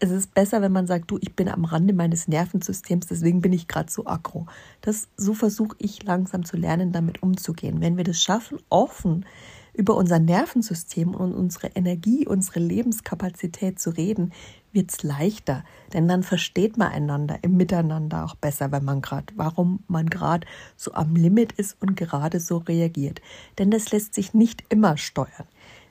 Es 0.00 0.10
ist 0.10 0.34
besser, 0.34 0.60
wenn 0.60 0.72
man 0.72 0.88
sagt, 0.88 1.10
du, 1.12 1.18
ich 1.20 1.36
bin 1.36 1.48
am 1.48 1.64
Rande 1.64 1.94
meines 1.94 2.26
Nervensystems, 2.26 3.06
deswegen 3.06 3.40
bin 3.40 3.52
ich 3.52 3.68
gerade 3.68 3.90
so 3.90 4.04
aggro. 4.04 4.46
Das, 4.80 5.08
so 5.16 5.32
versuche 5.32 5.76
ich 5.78 6.02
langsam 6.02 6.44
zu 6.44 6.56
lernen, 6.56 6.90
damit 6.90 7.22
umzugehen. 7.22 7.80
Wenn 7.80 7.96
wir 7.96 8.04
das 8.04 8.20
schaffen, 8.20 8.58
offen 8.68 9.24
über 9.74 9.96
unser 9.96 10.18
Nervensystem 10.18 11.14
und 11.14 11.34
unsere 11.34 11.68
Energie, 11.68 12.26
unsere 12.26 12.60
Lebenskapazität 12.60 13.80
zu 13.80 13.90
reden, 13.90 14.32
wird 14.72 14.90
es 14.90 15.02
leichter. 15.02 15.64
Denn 15.92 16.08
dann 16.08 16.22
versteht 16.22 16.76
man 16.76 16.92
einander 16.92 17.38
im 17.42 17.56
Miteinander 17.56 18.24
auch 18.24 18.34
besser, 18.34 18.72
wenn 18.72 18.84
man 18.84 19.00
gerade, 19.00 19.32
warum 19.36 19.80
man 19.88 20.08
gerade 20.08 20.46
so 20.76 20.92
am 20.92 21.14
Limit 21.16 21.52
ist 21.52 21.76
und 21.80 21.96
gerade 21.96 22.40
so 22.40 22.58
reagiert. 22.58 23.20
Denn 23.58 23.70
das 23.70 23.90
lässt 23.92 24.14
sich 24.14 24.34
nicht 24.34 24.64
immer 24.68 24.96
steuern. 24.96 25.46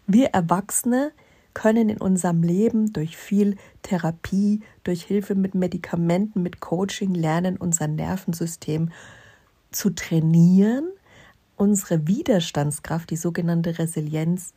Wir 0.08 0.28
Erwachsene 0.28 1.12
können 1.54 1.90
in 1.90 1.98
unserem 1.98 2.44
Leben 2.44 2.94
durch 2.94 3.18
viel 3.18 3.58
Therapie, 3.82 4.62
durch 4.84 5.04
Hilfe 5.04 5.36
mit 5.36 5.54
Medikamenten, 5.54 6.42
mit 6.42 6.60
Coaching 6.60 7.14
lernen, 7.14 7.58
unser 7.58 7.88
Nervensystem 7.88 8.92
zu 9.72 9.90
trainieren, 9.90 10.90
unsere 11.62 12.08
Widerstandskraft, 12.08 13.12
die 13.12 13.18
sogenannte 13.18 13.78
Resilienz, 13.78 14.56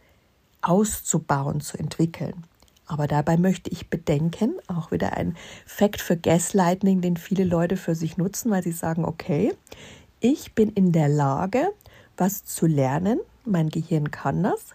auszubauen, 0.62 1.60
zu 1.60 1.76
entwickeln. 1.76 2.46
Aber 2.86 3.06
dabei 3.06 3.36
möchte 3.36 3.68
ich 3.68 3.90
bedenken, 3.90 4.54
auch 4.68 4.90
wieder 4.90 5.12
ein 5.12 5.36
Fact 5.66 6.00
für 6.00 6.16
Gaslighting, 6.16 7.02
den 7.02 7.18
viele 7.18 7.44
Leute 7.44 7.76
für 7.76 7.94
sich 7.94 8.16
nutzen, 8.16 8.50
weil 8.50 8.62
sie 8.62 8.72
sagen, 8.72 9.04
okay, 9.04 9.52
ich 10.20 10.54
bin 10.54 10.70
in 10.70 10.92
der 10.92 11.10
Lage, 11.10 11.68
was 12.16 12.46
zu 12.46 12.66
lernen, 12.66 13.20
mein 13.44 13.68
Gehirn 13.68 14.10
kann 14.10 14.42
das, 14.42 14.68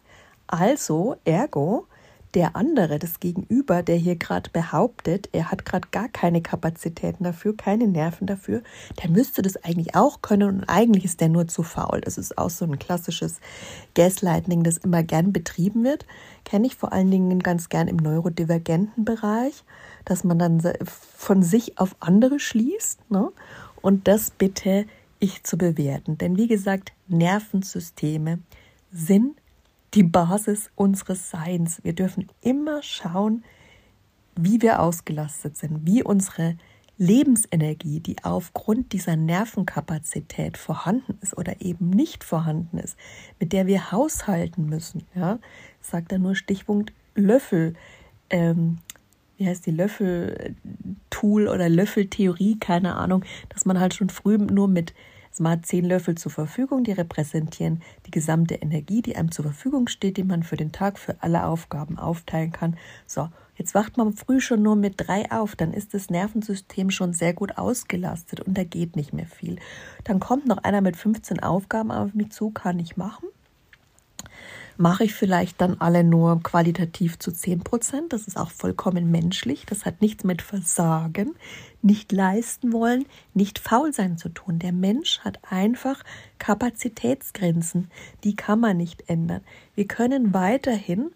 also, 0.46 1.16
ergo, 1.26 1.88
der 2.36 2.56
andere, 2.56 3.00
das 3.00 3.20
Gegenüber, 3.20 3.82
der 3.82 3.96
hier 3.96 4.16
gerade 4.16 4.50
behauptet, 4.52 5.30
er 5.32 5.52
hat 5.52 5.66
gerade 5.66 5.88
gar 5.92 6.10
keine 6.10 6.42
Kapazitäten 6.42 7.24
dafür, 7.24 7.58
keine 7.58 7.88
Nerven 7.88 8.28
dafür, 8.28 8.62
der 9.02 9.10
müsste 9.10 9.42
das 9.42 9.58
eigentlich 9.58 9.96
auch 9.96 10.22
können 10.22 10.60
und 10.60 10.64
eigentlich 10.66 11.06
ist 11.06 11.22
der 11.22 11.30
nur 11.30 11.48
zu 11.48 11.64
faul. 11.64 12.02
Das 12.02 12.18
ist 12.18 12.38
auch 12.38 12.50
so 12.50 12.66
ein 12.66 12.78
klassisches 12.78 13.40
Gaslighting, 13.96 14.64
das 14.64 14.78
immer 14.78 15.02
gern 15.02 15.34
betrieben 15.34 15.84
wird. 15.84 16.06
Kenne 16.46 16.68
ich 16.68 16.76
vor 16.76 16.94
allen 16.94 17.10
Dingen 17.10 17.40
ganz 17.40 17.70
gern 17.70 17.88
im 17.88 17.98
neurodivergenten 17.98 19.06
Bereich, 19.06 19.64
dass 20.06 20.24
man 20.24 20.38
dann 20.38 20.62
von 20.84 21.42
sich 21.42 21.80
auf 21.80 21.96
andere 22.00 22.40
schließt 22.40 23.10
ne? 23.10 23.32
und 23.82 24.08
das 24.08 24.32
bitte 24.32 24.86
ich 25.20 25.44
zu 25.44 25.58
bewerten. 25.58 26.18
Denn 26.18 26.38
wie 26.38 26.48
gesagt, 26.48 26.94
Nervensysteme 27.08 28.40
sind 28.92 29.39
die 29.94 30.04
Basis 30.04 30.70
unseres 30.76 31.30
Seins. 31.30 31.84
Wir 31.84 31.94
dürfen 31.94 32.28
immer 32.42 32.82
schauen, 32.84 33.44
wie 34.36 34.62
wir 34.62 34.82
ausgelastet 34.82 35.58
sind, 35.58 35.86
wie 35.86 36.04
unsere 36.04 36.56
Lebensenergie, 36.98 38.02
die 38.02 38.18
aufgrund 38.24 38.92
dieser 38.92 39.16
Nervenkapazität 39.16 40.58
vorhanden 40.58 41.18
ist 41.22 41.38
oder 41.38 41.62
eben 41.62 41.90
nicht 41.90 42.24
vorhanden 42.24 42.78
ist, 42.78 42.98
mit 43.40 43.54
der 43.54 43.68
wir 43.68 43.92
haushalten 43.92 44.66
müssen. 44.66 45.04
Ja, 45.16 45.40
sagt 45.82 46.12
er 46.12 46.20
nur 46.20 46.36
Stichpunkt 46.36 46.92
Löffel. 47.16 47.74
Ähm, 48.30 48.80
wie 49.38 49.48
heißt 49.48 49.66
die 49.66 49.72
Löffeltool 49.72 51.48
oder 51.48 51.70
Löffeltheorie, 51.70 52.60
keine 52.60 52.96
Ahnung, 52.96 53.24
dass 53.48 53.66
man 53.66 53.80
halt 53.80 53.94
schon 53.94 54.10
früh 54.10 54.38
nur 54.38 54.68
mit 54.68 54.94
hat 55.48 55.66
zehn 55.66 55.86
Löffel 55.86 56.16
zur 56.16 56.32
Verfügung, 56.32 56.84
die 56.84 56.92
repräsentieren 56.92 57.82
die 58.06 58.12
gesamte 58.12 58.56
Energie, 58.56 59.02
die 59.02 59.16
einem 59.16 59.32
zur 59.32 59.46
Verfügung 59.46 59.88
steht, 59.88 60.18
die 60.18 60.24
man 60.24 60.44
für 60.44 60.58
den 60.58 60.72
Tag 60.72 61.00
für 61.00 61.22
alle 61.22 61.46
Aufgaben 61.46 61.98
aufteilen 61.98 62.52
kann. 62.52 62.78
So, 63.06 63.30
jetzt 63.56 63.74
wacht 63.76 63.98
man 63.98 64.14
früh 64.14 64.42
schon 64.42 64.62
nur 64.62 64.76
mit 64.76 64.96
drei 64.98 65.32
auf, 65.32 65.56
dann 65.56 65.74
ist 65.74 65.94
das 65.94 66.10
Nervensystem 66.10 66.92
schon 66.92 67.14
sehr 67.14 67.34
gut 67.34 67.58
ausgelastet 67.58 68.42
und 68.42 68.58
da 68.58 68.64
geht 68.64 68.96
nicht 68.96 69.14
mehr 69.14 69.28
viel. 69.28 69.58
Dann 70.04 70.20
kommt 70.20 70.48
noch 70.48 70.58
einer 70.60 70.82
mit 70.82 70.98
15 70.98 71.40
Aufgaben 71.40 71.92
auf 71.92 72.14
mich 72.14 72.32
zu, 72.32 72.52
kann 72.52 72.80
ich 72.80 72.98
machen 72.98 73.30
mache 74.80 75.04
ich 75.04 75.14
vielleicht 75.14 75.60
dann 75.60 75.76
alle 75.82 76.06
nur 76.06 76.42
qualitativ 76.42 77.20
zu 77.20 77.34
10 77.34 77.66
Prozent. 77.66 78.14
Das 78.14 78.28
ist 78.28 78.38
auch 78.38 78.50
vollkommen 78.50 79.12
menschlich. 79.12 79.66
Das 79.66 79.84
hat 79.84 80.02
nichts 80.02 80.24
mit 80.24 80.42
Versagen, 80.42 81.36
nicht 81.82 82.14
leisten 82.14 82.72
wollen, 82.72 83.06
nicht 83.34 83.60
faul 83.60 83.92
sein 83.94 84.18
zu 84.18 84.30
tun. 84.30 84.58
Der 84.58 84.72
Mensch 84.72 85.20
hat 85.20 85.40
einfach 85.50 86.02
Kapazitätsgrenzen. 86.38 87.92
Die 88.24 88.38
kann 88.38 88.62
man 88.62 88.78
nicht 88.78 89.10
ändern. 89.10 89.42
Wir 89.76 89.86
können 89.86 90.34
weiterhin 90.34 91.12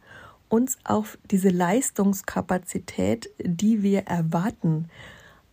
uns 0.50 0.78
auf 0.84 1.18
diese 1.32 1.50
Leistungskapazität, 1.50 3.30
die 3.40 3.82
wir 3.82 4.02
erwarten, 4.02 4.90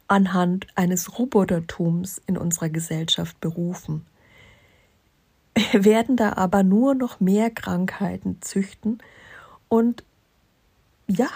anhand 0.08 0.66
eines 0.74 1.16
Robotertums 1.16 2.20
in 2.26 2.36
unserer 2.36 2.70
Gesellschaft 2.70 3.40
berufen 3.40 4.04
werden 5.72 6.16
da 6.16 6.34
aber 6.34 6.62
nur 6.62 6.94
noch 6.94 7.20
mehr 7.20 7.50
Krankheiten 7.50 8.38
züchten 8.40 8.98
und 9.68 10.04
ja, 11.06 11.28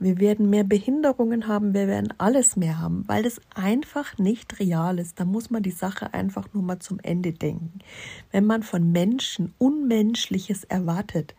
wir 0.00 0.18
werden 0.18 0.48
mehr 0.48 0.64
Behinderungen 0.64 1.46
haben, 1.46 1.74
wir 1.74 1.86
werden 1.86 2.14
alles 2.16 2.56
mehr 2.56 2.78
haben, 2.78 3.04
weil 3.06 3.22
das 3.22 3.38
einfach 3.54 4.16
nicht 4.16 4.58
real 4.58 4.98
ist. 4.98 5.20
Da 5.20 5.26
muss 5.26 5.50
man 5.50 5.62
die 5.62 5.70
Sache 5.70 6.14
einfach 6.14 6.48
nur 6.54 6.62
mal 6.62 6.78
zum 6.78 6.98
Ende 7.00 7.32
denken. 7.32 7.80
Wenn 8.32 8.46
man 8.46 8.62
von 8.62 8.92
Menschen 8.92 9.52
Unmenschliches 9.58 10.64
erwartet, 10.64 11.34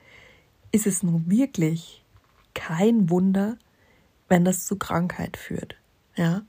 ist 0.71 0.85
es 0.85 1.01
nun 1.01 1.29
wirklich 1.29 2.03
kein 2.53 3.09
Wunder, 3.09 3.57
wenn 4.29 4.45
das 4.45 4.65
zu 4.67 4.77
Krankheit 4.77 5.37
führt. 5.37 5.75
Ja? 6.15 6.43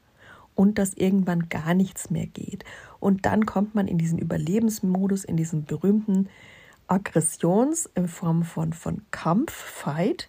Und 0.55 0.79
dass 0.79 0.93
irgendwann 0.93 1.49
gar 1.49 1.73
nichts 1.73 2.11
mehr 2.11 2.27
geht. 2.27 2.65
Und 3.02 3.26
dann 3.26 3.47
kommt 3.47 3.75
man 3.75 3.88
in 3.88 3.99
diesen 3.99 4.16
Überlebensmodus, 4.16 5.25
in 5.25 5.37
diesen 5.37 5.64
berühmten 5.64 6.28
Aggressions 6.87 7.90
in 7.97 8.06
Form 8.06 8.44
von, 8.44 8.73
von 8.73 9.02
Kampf, 9.11 9.52
Fight, 9.52 10.28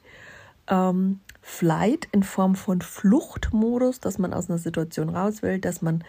ähm, 0.67 1.19
Flight 1.39 2.07
in 2.11 2.23
Form 2.23 2.55
von 2.55 2.81
Fluchtmodus, 2.81 3.99
dass 3.99 4.17
man 4.17 4.33
aus 4.33 4.49
einer 4.49 4.57
Situation 4.57 5.09
raus 5.09 5.43
will, 5.43 5.59
dass 5.59 5.83
man 5.83 6.03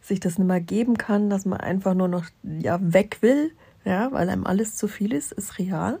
sich 0.00 0.18
das 0.18 0.38
nicht 0.38 0.46
mehr 0.46 0.62
geben 0.62 0.96
kann, 0.96 1.28
dass 1.28 1.44
man 1.44 1.60
einfach 1.60 1.92
nur 1.92 2.08
noch 2.08 2.24
ja, 2.42 2.78
weg 2.80 3.18
will, 3.20 3.52
ja, 3.84 4.10
weil 4.10 4.30
einem 4.30 4.46
alles 4.46 4.74
zu 4.74 4.88
viel 4.88 5.12
ist, 5.12 5.32
ist 5.32 5.58
real. 5.58 6.00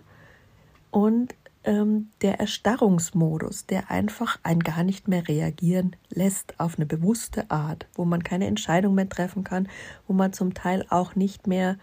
Und 0.90 1.34
ähm, 1.66 2.10
der 2.22 2.40
Erstarrungsmodus, 2.40 3.66
der 3.66 3.90
einfach 3.90 4.38
ein 4.42 4.60
gar 4.60 4.84
nicht 4.84 5.08
mehr 5.08 5.28
reagieren 5.28 5.96
lässt 6.08 6.58
auf 6.58 6.76
eine 6.76 6.86
bewusste 6.86 7.50
Art, 7.50 7.86
wo 7.94 8.04
man 8.04 8.22
keine 8.22 8.46
Entscheidung 8.46 8.94
mehr 8.94 9.08
treffen 9.08 9.44
kann, 9.44 9.68
wo 10.06 10.12
man 10.14 10.32
zum 10.32 10.54
Teil 10.54 10.86
auch 10.88 11.14
nicht 11.14 11.46
mehr 11.46 11.76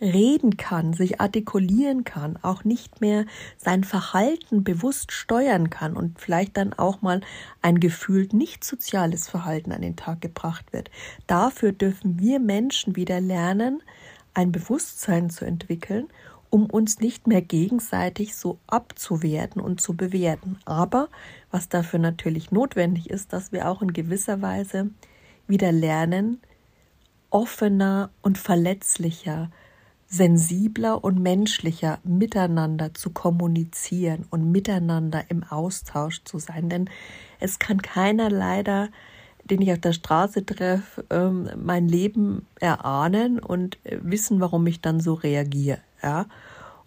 reden 0.00 0.56
kann, 0.56 0.94
sich 0.94 1.20
artikulieren 1.20 2.04
kann, 2.04 2.38
auch 2.42 2.64
nicht 2.64 3.00
mehr 3.00 3.26
sein 3.58 3.84
Verhalten 3.84 4.64
bewusst 4.64 5.12
steuern 5.12 5.68
kann 5.68 5.94
und 5.96 6.18
vielleicht 6.18 6.56
dann 6.56 6.72
auch 6.72 7.02
mal 7.02 7.20
ein 7.60 7.80
gefühlt 7.80 8.32
nicht 8.32 8.64
soziales 8.64 9.28
Verhalten 9.28 9.72
an 9.72 9.82
den 9.82 9.96
Tag 9.96 10.20
gebracht 10.22 10.72
wird. 10.72 10.90
Dafür 11.26 11.72
dürfen 11.72 12.18
wir 12.18 12.40
Menschen 12.40 12.96
wieder 12.96 13.20
lernen, 13.20 13.82
ein 14.32 14.52
Bewusstsein 14.52 15.28
zu 15.28 15.44
entwickeln 15.44 16.08
um 16.50 16.66
uns 16.66 16.98
nicht 17.00 17.26
mehr 17.26 17.42
gegenseitig 17.42 18.36
so 18.36 18.58
abzuwerten 18.66 19.62
und 19.62 19.80
zu 19.80 19.96
bewerten. 19.96 20.58
Aber 20.64 21.08
was 21.50 21.68
dafür 21.68 22.00
natürlich 22.00 22.50
notwendig 22.50 23.08
ist, 23.08 23.32
dass 23.32 23.52
wir 23.52 23.68
auch 23.68 23.82
in 23.82 23.92
gewisser 23.92 24.42
Weise 24.42 24.90
wieder 25.46 25.72
lernen, 25.72 26.40
offener 27.30 28.10
und 28.22 28.36
verletzlicher, 28.36 29.50
sensibler 30.08 31.04
und 31.04 31.20
menschlicher 31.20 32.00
miteinander 32.02 32.94
zu 32.94 33.10
kommunizieren 33.10 34.26
und 34.30 34.50
miteinander 34.50 35.24
im 35.28 35.44
Austausch 35.44 36.24
zu 36.24 36.40
sein. 36.40 36.68
Denn 36.68 36.90
es 37.38 37.60
kann 37.60 37.80
keiner 37.80 38.28
leider, 38.28 38.88
den 39.44 39.62
ich 39.62 39.72
auf 39.72 39.78
der 39.78 39.92
Straße 39.92 40.44
treffe, 40.44 41.04
ähm, 41.10 41.48
mein 41.56 41.88
Leben 41.88 42.46
erahnen 42.58 43.38
und 43.38 43.78
wissen, 43.84 44.40
warum 44.40 44.66
ich 44.66 44.80
dann 44.80 44.98
so 44.98 45.14
reagiere. 45.14 45.78
Ja? 46.02 46.26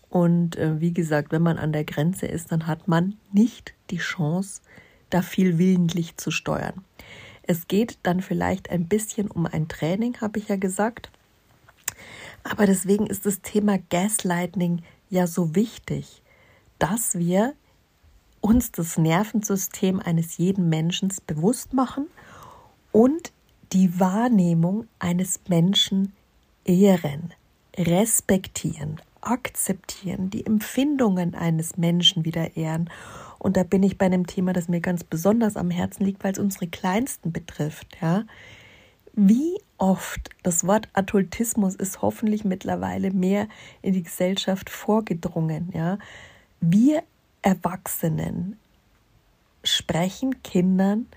Und 0.10 0.58
äh, 0.58 0.80
wie 0.80 0.94
gesagt, 0.94 1.32
wenn 1.32 1.42
man 1.42 1.58
an 1.58 1.74
der 1.74 1.84
Grenze 1.84 2.28
ist, 2.28 2.52
dann 2.52 2.68
hat 2.68 2.88
man 2.88 3.18
nicht 3.32 3.74
die 3.90 3.98
Chance, 3.98 4.62
da 5.10 5.22
viel 5.22 5.58
willentlich 5.58 6.18
zu 6.18 6.32
steuern. 6.32 6.84
Es 7.44 7.68
geht 7.68 7.98
dann 8.04 8.22
vielleicht 8.22 8.70
ein 8.70 8.88
bisschen 8.88 9.30
um 9.30 9.46
ein 9.46 9.68
Training, 9.68 10.22
habe 10.22 10.40
ich 10.40 10.48
ja 10.48 10.56
gesagt. 10.56 11.12
Aber 12.44 12.66
deswegen 12.66 13.08
ist 13.08 13.26
das 13.26 13.42
Thema 13.42 13.78
Gaslighting 13.90 14.84
ja 15.10 15.28
so 15.28 15.56
wichtig, 15.56 16.22
dass 16.80 17.18
wir 17.18 17.54
uns 18.42 18.72
das 18.72 18.98
Nervensystem 18.98 20.00
eines 20.00 20.38
jeden 20.38 20.68
Menschen 20.68 21.14
bewusst 21.28 21.74
machen 21.74 22.08
und 22.92 23.32
die 23.72 24.00
Wahrnehmung 24.00 24.88
eines 25.00 25.40
Menschen 25.48 26.14
ehren, 26.66 27.34
respektieren, 27.78 29.02
akzeptieren, 29.22 30.30
die 30.30 30.46
Empfindungen 30.46 31.36
eines 31.36 31.78
Menschen 31.78 32.26
wieder 32.26 32.56
ehren. 32.56 32.90
Und 33.40 33.58
da 33.58 33.64
bin 33.64 33.84
ich 33.84 33.98
bei 33.98 34.06
einem 34.06 34.28
Thema, 34.28 34.54
das 34.54 34.68
mir 34.68 34.80
ganz 34.80 35.04
besonders 35.04 35.58
am 35.58 35.72
Herzen 35.72 36.06
liegt, 36.06 36.24
weil 36.24 36.34
es 36.34 36.40
unsere 36.40 36.68
Kleinsten 36.68 37.32
betrifft. 37.32 37.98
Ja, 38.02 38.24
wie 39.14 39.60
oft 39.78 40.30
das 40.44 40.66
Wort 40.66 40.88
Adultismus 40.94 41.76
ist 41.76 42.02
hoffentlich 42.02 42.46
mittlerweile 42.46 43.12
mehr 43.12 43.48
in 43.82 43.94
die 43.94 44.04
Gesellschaft 44.04 44.70
vorgedrungen. 44.70 45.72
Ja, 45.74 45.98
wir 46.62 47.04
Erwachsenen 47.42 48.58
sprechen 49.64 50.42
Kindern 50.44 51.08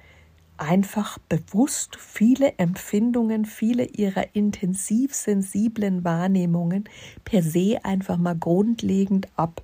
einfach 0.59 1.19
bewusst 1.29 1.97
viele 1.97 2.55
Empfindungen, 2.59 3.45
viele 3.45 3.85
ihrer 3.85 4.35
intensiv 4.35 5.15
sensiblen 5.15 6.05
Wahrnehmungen 6.05 6.85
per 7.25 7.43
se 7.43 7.79
einfach 7.83 8.17
mal 8.17 8.37
grundlegend 8.37 9.29
ab, 9.37 9.63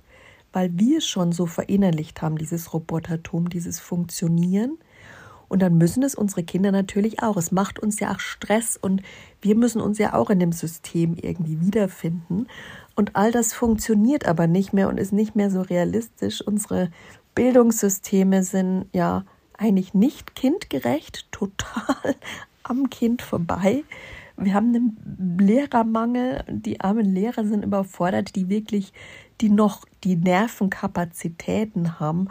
weil 0.51 0.71
wir 0.77 1.01
schon 1.01 1.31
so 1.31 1.45
verinnerlicht 1.45 2.21
haben, 2.21 2.37
dieses 2.37 2.73
Robotertum, 2.73 3.49
dieses 3.49 3.79
Funktionieren. 3.79 4.77
Und 5.49 5.61
dann 5.61 5.77
müssen 5.77 6.01
es 6.01 6.15
unsere 6.15 6.43
Kinder 6.43 6.71
natürlich 6.71 7.21
auch. 7.21 7.37
Es 7.37 7.51
macht 7.51 7.77
uns 7.77 7.99
ja 7.99 8.11
auch 8.13 8.19
Stress 8.19 8.75
und 8.75 9.03
wir 9.41 9.55
müssen 9.55 9.81
uns 9.81 9.99
ja 9.99 10.13
auch 10.13 10.29
in 10.29 10.39
dem 10.39 10.51
System 10.51 11.15
irgendwie 11.15 11.61
wiederfinden. 11.61 12.47
Und 12.95 13.15
all 13.15 13.31
das 13.31 13.53
funktioniert 13.53 14.25
aber 14.25 14.47
nicht 14.47 14.73
mehr 14.73 14.89
und 14.89 14.97
ist 14.97 15.13
nicht 15.13 15.35
mehr 15.35 15.51
so 15.51 15.61
realistisch. 15.61 16.41
Unsere 16.41 16.89
Bildungssysteme 17.35 18.43
sind 18.43 18.85
ja 18.93 19.25
eigentlich 19.57 19.93
nicht 19.93 20.35
kindgerecht, 20.35 21.31
total 21.31 22.15
am 22.63 22.89
Kind 22.89 23.21
vorbei. 23.21 23.83
Wir 24.35 24.53
haben 24.53 24.73
einen 24.75 25.37
Lehrermangel, 25.39 26.43
die 26.47 26.81
armen 26.81 27.05
Lehrer 27.05 27.45
sind 27.45 27.63
überfordert, 27.63 28.35
die 28.35 28.49
wirklich, 28.49 28.93
die 29.41 29.49
noch 29.49 29.85
die 30.03 30.15
Nervenkapazitäten 30.15 31.99
haben, 31.99 32.29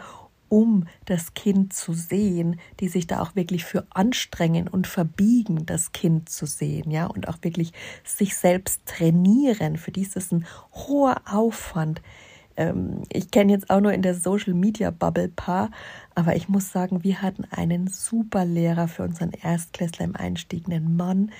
um 0.53 0.85
das 1.05 1.33
Kind 1.33 1.73
zu 1.73 1.93
sehen, 1.93 2.59
die 2.79 2.87
sich 2.87 3.07
da 3.07 3.21
auch 3.21 3.35
wirklich 3.35 3.65
für 3.65 3.87
anstrengen 3.89 4.67
und 4.67 4.85
verbiegen, 4.85 5.65
das 5.65 5.93
Kind 5.93 6.29
zu 6.29 6.45
sehen, 6.45 6.91
ja, 6.91 7.07
und 7.07 7.27
auch 7.27 7.37
wirklich 7.41 7.73
sich 8.03 8.35
selbst 8.35 8.85
trainieren. 8.85 9.77
Für 9.77 9.91
die 9.91 10.03
ist 10.03 10.15
das 10.15 10.31
ein 10.31 10.45
hoher 10.73 11.21
Aufwand. 11.25 12.03
Ähm, 12.57 13.03
ich 13.11 13.31
kenne 13.31 13.51
jetzt 13.51 13.69
auch 13.69 13.81
nur 13.81 13.93
in 13.93 14.01
der 14.01 14.15
Social 14.15 14.53
Media 14.53 14.91
Bubble 14.91 15.29
paar, 15.29 15.71
aber 16.15 16.35
ich 16.35 16.49
muss 16.49 16.71
sagen, 16.71 17.03
wir 17.03 17.21
hatten 17.21 17.45
einen 17.51 17.87
super 17.87 18.45
Lehrer 18.45 18.87
für 18.87 19.03
unseren 19.03 19.31
Erstklässler 19.31 20.05
im 20.05 20.15
Einstieg, 20.15 20.67
einen 20.67 20.95
Mann. 20.95 21.31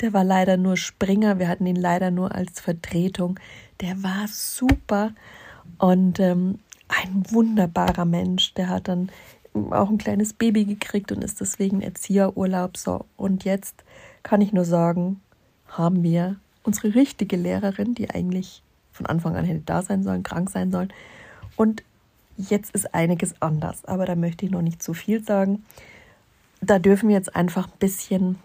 Der 0.00 0.12
war 0.12 0.24
leider 0.24 0.56
nur 0.56 0.76
Springer, 0.76 1.38
wir 1.38 1.48
hatten 1.48 1.66
ihn 1.66 1.76
leider 1.76 2.10
nur 2.10 2.34
als 2.34 2.60
Vertretung. 2.60 3.38
Der 3.80 4.02
war 4.02 4.26
super 4.28 5.12
und 5.78 6.20
ähm, 6.20 6.58
ein 6.88 7.24
wunderbarer 7.30 8.04
Mensch. 8.04 8.54
Der 8.54 8.68
hat 8.68 8.88
dann 8.88 9.10
auch 9.70 9.88
ein 9.88 9.98
kleines 9.98 10.32
Baby 10.34 10.64
gekriegt 10.64 11.12
und 11.12 11.24
ist 11.24 11.40
deswegen 11.40 11.80
Erzieherurlaub. 11.80 12.76
So, 12.76 13.06
und 13.16 13.44
jetzt 13.44 13.84
kann 14.22 14.40
ich 14.40 14.52
nur 14.52 14.64
sagen, 14.64 15.20
haben 15.68 16.02
wir 16.02 16.36
unsere 16.62 16.94
richtige 16.94 17.36
Lehrerin, 17.36 17.94
die 17.94 18.10
eigentlich 18.10 18.62
von 18.96 19.06
Anfang 19.06 19.36
an 19.36 19.44
hätte 19.44 19.62
da 19.64 19.82
sein 19.82 20.02
sollen, 20.02 20.22
krank 20.22 20.50
sein 20.50 20.70
sollen. 20.70 20.92
Und 21.56 21.82
jetzt 22.36 22.74
ist 22.74 22.94
einiges 22.94 23.40
anders, 23.40 23.84
aber 23.84 24.06
da 24.06 24.16
möchte 24.16 24.44
ich 24.44 24.50
noch 24.50 24.62
nicht 24.62 24.82
zu 24.82 24.94
viel 24.94 25.22
sagen. 25.24 25.64
Da 26.60 26.78
dürfen 26.78 27.08
wir 27.08 27.16
jetzt 27.16 27.36
einfach 27.36 27.68
ein 27.68 27.78
bisschen 27.78 28.38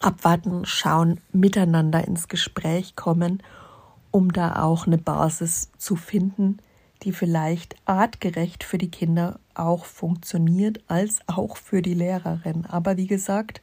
abwarten, 0.00 0.64
schauen, 0.64 1.20
miteinander 1.32 2.06
ins 2.06 2.28
Gespräch 2.28 2.96
kommen, 2.96 3.42
um 4.10 4.32
da 4.32 4.62
auch 4.62 4.86
eine 4.86 4.98
Basis 4.98 5.70
zu 5.78 5.96
finden, 5.96 6.58
die 7.02 7.12
vielleicht 7.12 7.76
artgerecht 7.84 8.64
für 8.64 8.78
die 8.78 8.90
Kinder 8.90 9.38
auch 9.54 9.84
funktioniert, 9.84 10.80
als 10.88 11.20
auch 11.26 11.56
für 11.56 11.82
die 11.82 11.94
Lehrerin. 11.94 12.66
Aber 12.66 12.96
wie 12.96 13.06
gesagt, 13.06 13.60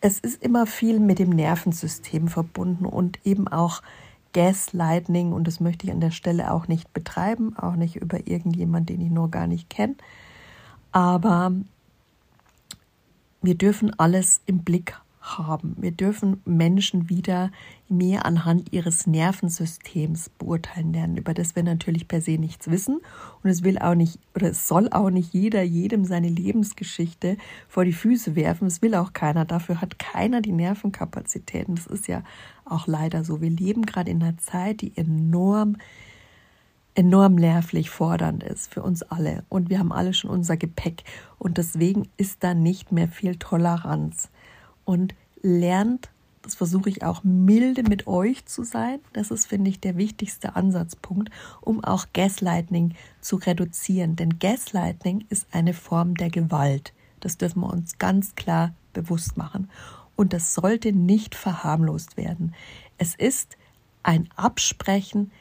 es 0.00 0.18
ist 0.18 0.42
immer 0.42 0.66
viel 0.66 1.00
mit 1.00 1.18
dem 1.18 1.30
Nervensystem 1.30 2.28
verbunden 2.28 2.84
und 2.84 3.18
eben 3.24 3.48
auch 3.48 3.82
Gaslighting 4.34 5.32
und 5.32 5.46
das 5.46 5.60
möchte 5.60 5.86
ich 5.86 5.92
an 5.92 6.00
der 6.00 6.10
Stelle 6.10 6.52
auch 6.52 6.68
nicht 6.68 6.92
betreiben, 6.92 7.56
auch 7.56 7.76
nicht 7.76 7.96
über 7.96 8.26
irgendjemand, 8.26 8.90
den 8.90 9.00
ich 9.00 9.10
nur 9.10 9.30
gar 9.30 9.46
nicht 9.46 9.70
kenne. 9.70 9.94
Aber 10.92 11.52
wir 13.40 13.54
dürfen 13.54 13.98
alles 13.98 14.42
im 14.46 14.58
Blick 14.58 15.00
haben. 15.24 15.74
Wir 15.78 15.90
dürfen 15.90 16.40
Menschen 16.44 17.08
wieder 17.08 17.50
mehr 17.88 18.26
anhand 18.26 18.72
ihres 18.72 19.06
Nervensystems 19.06 20.28
beurteilen 20.28 20.92
lernen, 20.92 21.16
über 21.16 21.32
das 21.32 21.56
wir 21.56 21.62
natürlich 21.62 22.06
per 22.06 22.20
se 22.20 22.32
nichts 22.32 22.70
wissen. 22.70 23.00
Und 23.42 23.50
es 23.50 23.64
will 23.64 23.78
auch 23.78 23.94
nicht 23.94 24.18
oder 24.34 24.50
es 24.50 24.68
soll 24.68 24.88
auch 24.90 25.10
nicht 25.10 25.32
jeder 25.32 25.62
jedem 25.62 26.04
seine 26.04 26.28
Lebensgeschichte 26.28 27.38
vor 27.68 27.84
die 27.84 27.92
Füße 27.92 28.36
werfen. 28.36 28.66
Es 28.66 28.82
will 28.82 28.94
auch 28.94 29.12
keiner. 29.14 29.44
Dafür 29.44 29.80
hat 29.80 29.98
keiner 29.98 30.42
die 30.42 30.52
Nervenkapazitäten. 30.52 31.74
Das 31.74 31.86
ist 31.86 32.06
ja 32.06 32.22
auch 32.64 32.86
leider 32.86 33.24
so. 33.24 33.40
Wir 33.40 33.50
leben 33.50 33.86
gerade 33.86 34.10
in 34.10 34.22
einer 34.22 34.38
Zeit, 34.38 34.82
die 34.82 34.96
enorm 34.96 35.76
enorm 36.96 37.34
nervlich 37.34 37.90
fordernd 37.90 38.44
ist 38.44 38.72
für 38.72 38.80
uns 38.80 39.02
alle. 39.02 39.44
Und 39.48 39.68
wir 39.68 39.80
haben 39.80 39.90
alle 39.90 40.14
schon 40.14 40.30
unser 40.30 40.56
Gepäck. 40.56 41.02
Und 41.38 41.58
deswegen 41.58 42.08
ist 42.16 42.44
da 42.44 42.54
nicht 42.54 42.92
mehr 42.92 43.08
viel 43.08 43.34
Toleranz 43.34 44.30
und 44.84 45.14
lernt, 45.42 46.10
das 46.42 46.54
versuche 46.54 46.90
ich 46.90 47.02
auch 47.02 47.24
milde 47.24 47.82
mit 47.84 48.06
euch 48.06 48.44
zu 48.44 48.64
sein. 48.64 49.00
Das 49.14 49.30
ist, 49.30 49.46
finde 49.46 49.70
ich, 49.70 49.80
der 49.80 49.96
wichtigste 49.96 50.56
Ansatzpunkt, 50.56 51.30
um 51.62 51.82
auch 51.82 52.06
Gaslighting 52.12 52.94
zu 53.22 53.36
reduzieren. 53.36 54.14
Denn 54.14 54.38
Gaslighting 54.38 55.24
ist 55.30 55.46
eine 55.52 55.72
Form 55.72 56.14
der 56.16 56.28
Gewalt. 56.28 56.92
Das 57.20 57.38
dürfen 57.38 57.60
wir 57.60 57.72
uns 57.72 57.96
ganz 57.96 58.34
klar 58.34 58.74
bewusst 58.92 59.38
machen. 59.38 59.70
Und 60.16 60.34
das 60.34 60.54
sollte 60.54 60.92
nicht 60.92 61.34
verharmlost 61.34 62.18
werden. 62.18 62.54
Es 62.98 63.14
ist 63.14 63.56
ein 64.02 64.28
Absprechen 64.36 65.32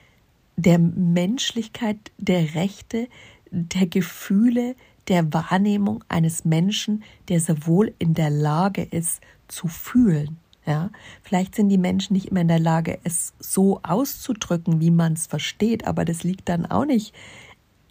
der 0.56 0.80
Menschlichkeit, 0.80 2.12
der 2.18 2.56
Rechte, 2.56 3.10
der 3.52 3.88
Gefühle, 3.88 4.76
der 5.08 5.34
Wahrnehmung 5.34 6.04
eines 6.08 6.46
Menschen, 6.46 7.04
der 7.30 7.40
sehr 7.40 7.68
wohl 7.68 7.94
in 8.00 8.14
der 8.14 8.30
Lage 8.30 8.84
ist 8.84 9.22
zu 9.48 9.68
fühlen. 9.68 10.38
Ja, 10.66 10.92
vielleicht 11.22 11.56
sind 11.56 11.68
die 11.68 11.78
Menschen 11.78 12.14
nicht 12.14 12.28
immer 12.28 12.40
in 12.40 12.48
der 12.48 12.60
Lage, 12.60 12.98
es 13.04 13.34
so 13.40 13.82
auszudrücken, 13.84 14.80
wie 14.80 14.92
man 14.92 15.14
es 15.14 15.28
versteht, 15.28 15.86
aber 15.86 16.06
das 16.06 16.24
liegt 16.24 16.48
dann 16.48 16.66
auch 16.66 16.86
nicht, 16.86 17.14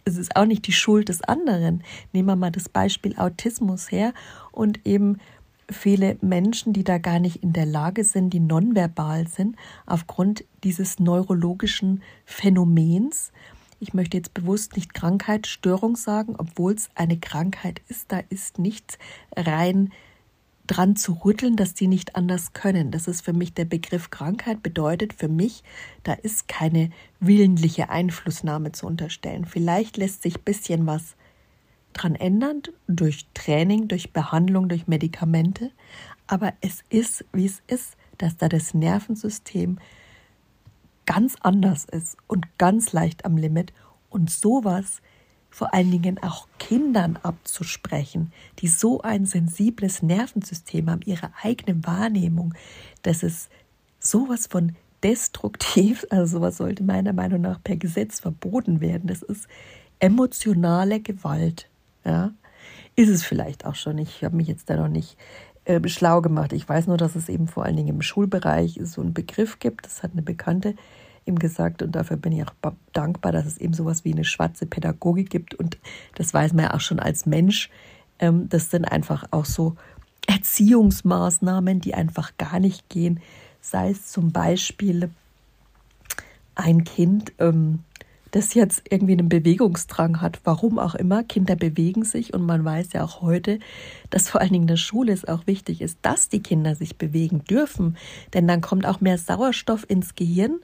es 0.05 0.17
ist 0.17 0.35
auch 0.35 0.45
nicht 0.45 0.65
die 0.65 0.73
Schuld 0.73 1.09
des 1.09 1.21
anderen. 1.21 1.83
Nehmen 2.13 2.27
wir 2.27 2.35
mal 2.35 2.51
das 2.51 2.69
Beispiel 2.69 3.15
Autismus 3.17 3.91
her 3.91 4.13
und 4.51 4.85
eben 4.85 5.19
viele 5.69 6.17
Menschen, 6.21 6.73
die 6.73 6.83
da 6.83 6.97
gar 6.97 7.19
nicht 7.19 7.37
in 7.37 7.53
der 7.53 7.65
Lage 7.65 8.03
sind, 8.03 8.31
die 8.31 8.39
nonverbal 8.39 9.27
sind, 9.27 9.55
aufgrund 9.85 10.43
dieses 10.63 10.99
neurologischen 10.99 12.01
Phänomens 12.25 13.31
ich 13.83 13.93
möchte 13.93 14.17
jetzt 14.17 14.33
bewusst 14.33 14.75
nicht 14.75 14.93
Krankheit, 14.93 15.45
Störung 15.45 15.97
sagen, 15.97 16.35
obwohl 16.37 16.73
es 16.73 16.89
eine 16.95 17.19
Krankheit 17.19 17.81
ist. 17.89 18.11
Da 18.11 18.21
ist 18.29 18.57
nichts 18.57 18.97
rein 19.35 19.91
dran 20.65 20.95
zu 20.95 21.19
rütteln, 21.25 21.57
dass 21.57 21.73
die 21.73 21.87
nicht 21.87 22.15
anders 22.15 22.53
können. 22.53 22.89
Das 22.89 23.09
ist 23.09 23.21
für 23.21 23.33
mich 23.33 23.53
der 23.53 23.65
Begriff 23.65 24.09
Krankheit, 24.09 24.63
bedeutet 24.63 25.11
für 25.13 25.27
mich, 25.27 25.63
da 26.03 26.13
ist 26.13 26.47
keine 26.47 26.89
willentliche 27.19 27.89
Einflussnahme 27.89 28.71
zu 28.71 28.87
unterstellen. 28.87 29.43
Vielleicht 29.43 29.97
lässt 29.97 30.23
sich 30.23 30.37
ein 30.37 30.43
bisschen 30.43 30.87
was 30.87 31.15
dran 31.91 32.15
ändern 32.15 32.63
durch 32.87 33.27
Training, 33.33 33.89
durch 33.89 34.13
Behandlung, 34.13 34.69
durch 34.69 34.87
Medikamente, 34.87 35.71
aber 36.25 36.53
es 36.61 36.83
ist, 36.89 37.25
wie 37.33 37.45
es 37.45 37.61
ist, 37.67 37.97
dass 38.17 38.37
da 38.37 38.47
das 38.47 38.73
Nervensystem 38.73 39.77
ganz 41.05 41.35
anders 41.41 41.85
ist 41.85 42.17
und 42.27 42.57
ganz 42.57 42.93
leicht 42.93 43.25
am 43.25 43.37
Limit 43.37 43.73
und 44.09 44.29
sowas 44.29 45.01
vor 45.49 45.73
allen 45.73 45.91
Dingen 45.91 46.21
auch 46.23 46.47
Kindern 46.57 47.19
abzusprechen, 47.21 48.31
die 48.59 48.67
so 48.67 49.01
ein 49.01 49.25
sensibles 49.25 50.01
Nervensystem 50.01 50.89
haben, 50.89 51.01
ihre 51.05 51.31
eigene 51.43 51.85
Wahrnehmung, 51.85 52.55
dass 53.03 53.21
es 53.21 53.49
sowas 53.99 54.47
von 54.47 54.75
destruktiv, 55.03 56.05
also 56.09 56.37
sowas 56.37 56.57
sollte 56.57 56.83
meiner 56.83 57.13
Meinung 57.13 57.41
nach 57.41 57.61
per 57.63 57.77
Gesetz 57.77 58.19
verboten 58.19 58.81
werden. 58.81 59.07
Das 59.07 59.21
ist 59.21 59.47
emotionale 59.99 61.01
Gewalt. 61.01 61.69
Ja? 62.03 62.33
ist 62.95 63.09
es 63.09 63.23
vielleicht 63.23 63.65
auch 63.65 63.75
schon. 63.75 63.97
Ich 63.97 64.23
habe 64.23 64.35
mich 64.35 64.47
jetzt 64.47 64.69
da 64.69 64.75
noch 64.75 64.87
nicht 64.87 65.17
äh, 65.65 65.87
schlau 65.87 66.21
gemacht. 66.21 66.53
Ich 66.53 66.67
weiß 66.67 66.87
nur, 66.87 66.97
dass 66.97 67.15
es 67.15 67.29
eben 67.29 67.47
vor 67.47 67.65
allen 67.65 67.75
Dingen 67.75 67.89
im 67.95 68.01
Schulbereich 68.01 68.79
so 68.83 69.01
einen 69.01 69.13
Begriff 69.13 69.59
gibt. 69.59 69.85
Das 69.85 70.03
hat 70.03 70.11
eine 70.13 70.21
Bekannte 70.21 70.75
ihm 71.25 71.39
gesagt 71.39 71.81
und 71.81 71.93
dafür 71.93 72.17
bin 72.17 72.33
ich 72.33 72.43
auch 72.43 72.73
dankbar, 72.91 73.31
dass 73.31 73.45
es 73.45 73.57
eben 73.57 73.73
sowas 73.73 74.03
wie 74.03 74.11
eine 74.11 74.25
schwarze 74.25 74.65
Pädagogik 74.65 75.29
gibt 75.29 75.53
und 75.53 75.77
das 76.15 76.33
weiß 76.33 76.53
man 76.53 76.65
ja 76.65 76.73
auch 76.73 76.81
schon 76.81 76.99
als 76.99 77.25
Mensch. 77.25 77.69
Ähm, 78.19 78.49
das 78.49 78.71
sind 78.71 78.85
einfach 78.85 79.25
auch 79.31 79.45
so 79.45 79.75
Erziehungsmaßnahmen, 80.27 81.79
die 81.79 81.93
einfach 81.93 82.33
gar 82.37 82.59
nicht 82.59 82.89
gehen. 82.89 83.19
Sei 83.61 83.91
es 83.91 84.11
zum 84.11 84.31
Beispiel 84.31 85.09
ein 86.55 86.83
Kind, 86.83 87.33
ähm, 87.39 87.79
das 88.33 88.55
jetzt 88.55 88.81
irgendwie 88.89 89.13
einen 89.13 89.29
Bewegungsdrang 89.29 90.19
hat, 90.19 90.39
warum 90.43 90.79
auch 90.79 90.95
immer. 90.95 91.23
Kinder 91.23 91.55
bewegen 91.55 92.03
sich 92.03 92.33
und 92.33 92.43
man 92.43 92.65
weiß 92.65 92.93
ja 92.93 93.03
auch 93.03 93.21
heute, 93.21 93.59
dass 94.09 94.29
vor 94.29 94.41
allen 94.41 94.51
Dingen 94.51 94.63
in 94.63 94.67
der 94.67 94.77
Schule 94.77 95.13
es 95.13 95.25
auch 95.25 95.45
wichtig 95.45 95.81
ist, 95.81 95.99
dass 96.01 96.29
die 96.29 96.41
Kinder 96.41 96.73
sich 96.73 96.97
bewegen 96.97 97.43
dürfen, 97.45 97.95
denn 98.33 98.47
dann 98.47 98.61
kommt 98.61 98.87
auch 98.87 99.01
mehr 99.01 99.19
Sauerstoff 99.19 99.87
ins 99.87 100.15
Gehirn 100.15 100.59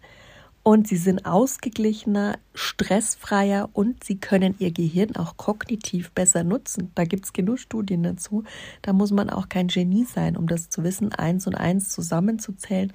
und 0.63 0.88
sie 0.88 0.98
sind 0.98 1.26
ausgeglichener, 1.26 2.38
stressfreier 2.54 3.69
und 3.74 4.04
sie 4.04 4.17
können 4.17 4.56
ihr 4.60 4.72
Gehirn 4.72 5.15
auch 5.15 5.38
kognitiv 5.38 6.12
besser 6.12 6.43
nutzen. 6.43 6.91
Da 6.95 7.06
gibt 7.06 7.26
es 7.26 7.34
genug 7.34 7.60
Studien 7.60 8.04
dazu. 8.04 8.43
Da 8.82 8.93
muss 8.93 9.12
man 9.12 9.30
auch 9.30 9.50
kein 9.50 9.67
Genie 9.67 10.06
sein, 10.06 10.36
um 10.36 10.48
das 10.48 10.69
zu 10.69 10.84
wissen, 10.84 11.13
eins 11.13 11.48
und 11.48 11.56
eins 11.56 11.89
zusammenzuzählen 11.89 12.91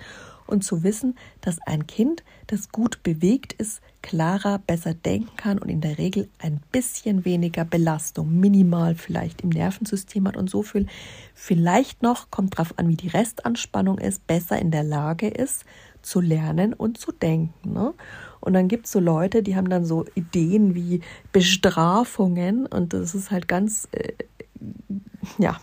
und 0.47 0.63
zu 0.63 0.83
wissen, 0.83 1.17
dass 1.41 1.59
ein 1.67 1.87
Kind, 1.87 2.23
das 2.47 2.69
gut 2.69 3.03
bewegt 3.03 3.55
ist, 3.55 3.81
klarer, 4.03 4.59
besser 4.59 4.93
denken 4.93 5.35
kann 5.37 5.59
und 5.59 5.71
in 5.71 5.81
der 5.81 5.97
Regel 5.97 6.29
ein 6.39 6.61
bisschen 6.71 7.25
weniger 7.25 7.65
Belastung, 7.65 8.39
minimal 8.39 8.95
vielleicht 8.95 9.41
im 9.41 9.49
Nervensystem 9.49 10.29
hat 10.29 10.37
und 10.37 10.51
so 10.51 10.63
viel 10.63 10.87
vielleicht 11.33 12.03
noch, 12.03 12.31
kommt 12.31 12.59
drauf 12.59 12.75
an, 12.79 12.89
wie 12.89 12.97
die 12.97 13.09
Restanspannung 13.09 13.99
ist, 13.99 14.27
besser 14.27 14.59
in 14.59 14.71
der 14.71 14.85
Lage 14.85 15.29
ist, 15.29 15.65
zu 16.05 16.21
lernen 16.21 16.73
und 16.73 16.99
zu 16.99 17.13
denken. 17.13 17.73
Ne? 17.73 17.95
Und 18.41 18.53
dann 18.53 18.69
gibt 18.69 18.87
es 18.87 18.93
so 18.93 19.01
Leute, 19.01 19.43
die 19.43 19.57
haben 19.57 19.69
dann 19.69 19.85
so 19.85 20.05
Ideen 20.15 20.75
wie 20.75 21.01
Bestrafungen 21.33 22.67
und 22.67 22.93
das 22.93 23.15
ist 23.15 23.31
halt 23.31 23.49
ganz, 23.49 23.89
äh, 23.93 24.13
ja, 25.39 25.59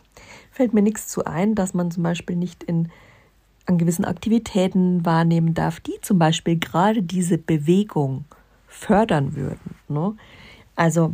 fällt 0.52 0.74
mir 0.74 0.82
nichts 0.82 1.08
zu 1.08 1.26
ein, 1.26 1.56
dass 1.56 1.74
man 1.74 1.92
zum 1.92 2.04
Beispiel 2.04 2.36
nicht 2.36 2.64
in 2.64 2.90
an 3.66 3.78
gewissen 3.78 4.06
Aktivitäten 4.06 5.06
wahrnehmen 5.06 5.54
darf, 5.54 5.80
die 5.80 6.00
zum 6.02 6.20
Beispiel 6.20 6.58
gerade 6.58 7.04
diese 7.04 7.38
Bewegung 7.38 8.26
fördern 8.68 9.36
würden. 9.36 9.76
Ne? 9.88 10.16
Also 10.76 11.14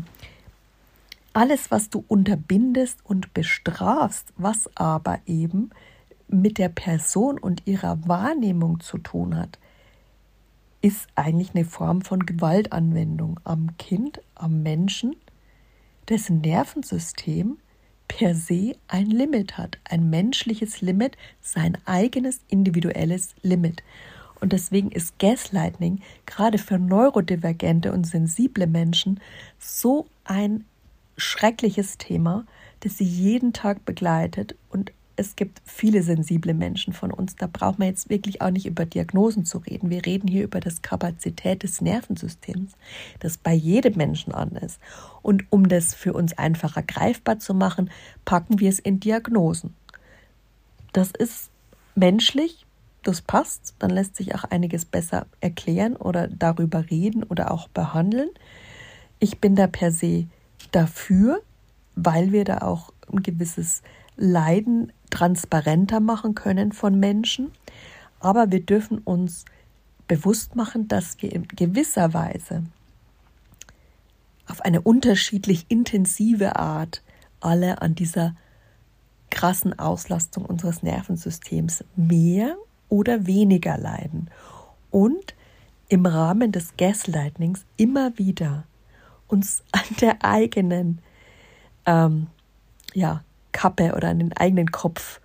alles, 1.33 1.69
was 1.71 1.89
du 1.89 2.03
unterbindest 2.07 2.99
und 3.03 3.33
bestrafst, 3.33 4.33
was 4.37 4.69
aber 4.75 5.19
eben 5.25 5.71
mit 6.27 6.57
der 6.57 6.69
Person 6.69 7.37
und 7.37 7.65
ihrer 7.65 8.07
Wahrnehmung 8.07 8.79
zu 8.79 8.97
tun 8.97 9.35
hat, 9.35 9.59
ist 10.81 11.07
eigentlich 11.15 11.55
eine 11.55 11.65
Form 11.65 12.01
von 12.01 12.25
Gewaltanwendung 12.25 13.39
am 13.43 13.77
Kind, 13.77 14.21
am 14.35 14.61
Menschen, 14.61 15.15
dessen 16.09 16.41
Nervensystem 16.41 17.57
per 18.07 18.35
se 18.35 18.75
ein 18.87 19.07
Limit 19.07 19.57
hat, 19.57 19.77
ein 19.83 20.09
menschliches 20.09 20.81
Limit, 20.81 21.17
sein 21.41 21.77
eigenes 21.85 22.39
individuelles 22.47 23.35
Limit. 23.41 23.83
Und 24.39 24.53
deswegen 24.53 24.91
ist 24.91 25.17
Gaslighting 25.19 26.01
gerade 26.25 26.57
für 26.57 26.77
neurodivergente 26.77 27.91
und 27.91 28.05
sensible 28.05 28.67
Menschen 28.67 29.19
so 29.57 30.07
ein 30.23 30.63
schreckliches 31.17 31.97
Thema, 31.97 32.45
das 32.81 32.97
sie 32.97 33.05
jeden 33.05 33.51
Tag 33.51 33.83
begleitet 33.85 34.55
und 34.69 34.91
es 35.17 35.35
gibt 35.35 35.61
viele 35.65 36.03
sensible 36.03 36.53
Menschen 36.53 36.93
von 36.93 37.11
uns. 37.11 37.35
Da 37.35 37.47
braucht 37.51 37.79
man 37.79 37.87
jetzt 37.87 38.09
wirklich 38.09 38.41
auch 38.41 38.51
nicht 38.51 38.67
über 38.67 38.85
Diagnosen 38.85 39.45
zu 39.45 39.57
reden. 39.57 39.89
Wir 39.89 40.05
reden 40.05 40.27
hier 40.27 40.43
über 40.43 40.59
das 40.59 40.83
Kapazität 40.83 41.63
des 41.63 41.81
Nervensystems, 41.81 42.73
das 43.19 43.37
bei 43.37 43.53
jedem 43.53 43.95
Menschen 43.95 44.31
an 44.33 44.51
ist. 44.51 44.79
Und 45.23 45.45
um 45.49 45.67
das 45.67 45.95
für 45.95 46.13
uns 46.13 46.37
einfacher 46.37 46.83
greifbar 46.83 47.39
zu 47.39 47.55
machen, 47.55 47.89
packen 48.25 48.59
wir 48.59 48.69
es 48.69 48.77
in 48.77 48.99
Diagnosen. 48.99 49.73
Das 50.93 51.11
ist 51.11 51.49
menschlich, 51.95 52.67
das 53.01 53.21
passt, 53.21 53.73
dann 53.79 53.89
lässt 53.89 54.15
sich 54.15 54.35
auch 54.35 54.43
einiges 54.43 54.85
besser 54.85 55.25
erklären 55.41 55.95
oder 55.95 56.27
darüber 56.27 56.89
reden 56.91 57.23
oder 57.23 57.49
auch 57.51 57.67
behandeln. 57.69 58.29
Ich 59.19 59.39
bin 59.39 59.55
da 59.55 59.65
per 59.65 59.91
se 59.91 60.27
dafür, 60.71 61.41
weil 61.95 62.31
wir 62.31 62.43
da 62.43 62.59
auch 62.59 62.93
ein 63.11 63.23
gewisses 63.23 63.81
Leiden 64.17 64.91
transparenter 65.17 65.99
machen 65.99 66.35
können 66.35 66.71
von 66.71 66.99
Menschen. 66.99 67.51
Aber 68.19 68.51
wir 68.51 68.63
dürfen 68.63 68.99
uns 68.99 69.45
bewusst 70.07 70.55
machen, 70.55 70.87
dass 70.87 71.19
wir 71.21 71.31
in 71.31 71.47
gewisser 71.47 72.13
Weise 72.13 72.63
auf 74.47 74.61
eine 74.61 74.81
unterschiedlich 74.81 75.65
intensive 75.69 76.57
Art 76.57 77.01
alle 77.39 77.81
an 77.81 77.95
dieser 77.95 78.35
krassen 79.31 79.77
Auslastung 79.77 80.45
unseres 80.45 80.83
Nervensystems 80.83 81.83
mehr 81.95 82.55
oder 82.87 83.25
weniger 83.25 83.77
leiden 83.77 84.29
und 84.91 85.33
im 85.89 86.05
Rahmen 86.05 86.51
des 86.51 86.77
Gaslightnings 86.77 87.65
immer 87.75 88.15
wieder 88.19 88.65
uns 89.27 89.63
an 89.71 89.95
der 89.99 90.23
eigenen 90.23 90.99
ähm, 91.87 92.27
ja, 92.93 93.23
Kappe 93.57 93.95
oder 93.95 94.09
an 94.09 94.19
den 94.19 94.33
eigenen 94.33 94.71
Kopf 94.71 95.19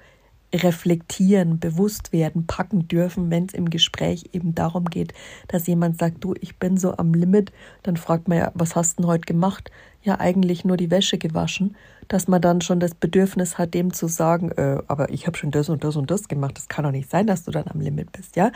reflektieren, 0.54 1.58
bewusst 1.58 2.14
werden, 2.14 2.46
packen 2.46 2.88
dürfen, 2.88 3.30
wenn 3.30 3.44
es 3.44 3.52
im 3.52 3.68
Gespräch 3.68 4.30
eben 4.32 4.54
darum 4.54 4.86
geht, 4.86 5.12
dass 5.48 5.66
jemand 5.66 5.98
sagt, 5.98 6.24
du, 6.24 6.34
ich 6.40 6.58
bin 6.58 6.78
so 6.78 6.96
am 6.96 7.12
Limit, 7.12 7.52
dann 7.82 7.98
fragt 7.98 8.28
man 8.28 8.38
ja, 8.38 8.50
was 8.54 8.74
hast 8.74 8.98
du 8.98 9.02
denn 9.02 9.10
heute 9.10 9.26
gemacht? 9.26 9.70
Ja, 10.02 10.18
eigentlich 10.18 10.64
nur 10.64 10.78
die 10.78 10.90
Wäsche 10.90 11.18
gewaschen, 11.18 11.76
dass 12.08 12.26
man 12.26 12.40
dann 12.40 12.62
schon 12.62 12.80
das 12.80 12.94
Bedürfnis 12.94 13.58
hat, 13.58 13.74
dem 13.74 13.92
zu 13.92 14.08
sagen, 14.08 14.50
äh, 14.52 14.78
aber 14.88 15.10
ich 15.10 15.26
habe 15.26 15.36
schon 15.36 15.50
das 15.50 15.68
und 15.68 15.84
das 15.84 15.96
und 15.96 16.10
das 16.10 16.26
gemacht, 16.26 16.56
das 16.56 16.68
kann 16.68 16.84
doch 16.84 16.90
nicht 16.90 17.10
sein, 17.10 17.26
dass 17.26 17.44
du 17.44 17.50
dann 17.50 17.68
am 17.68 17.80
Limit 17.80 18.12
bist, 18.12 18.36
ja? 18.36 18.50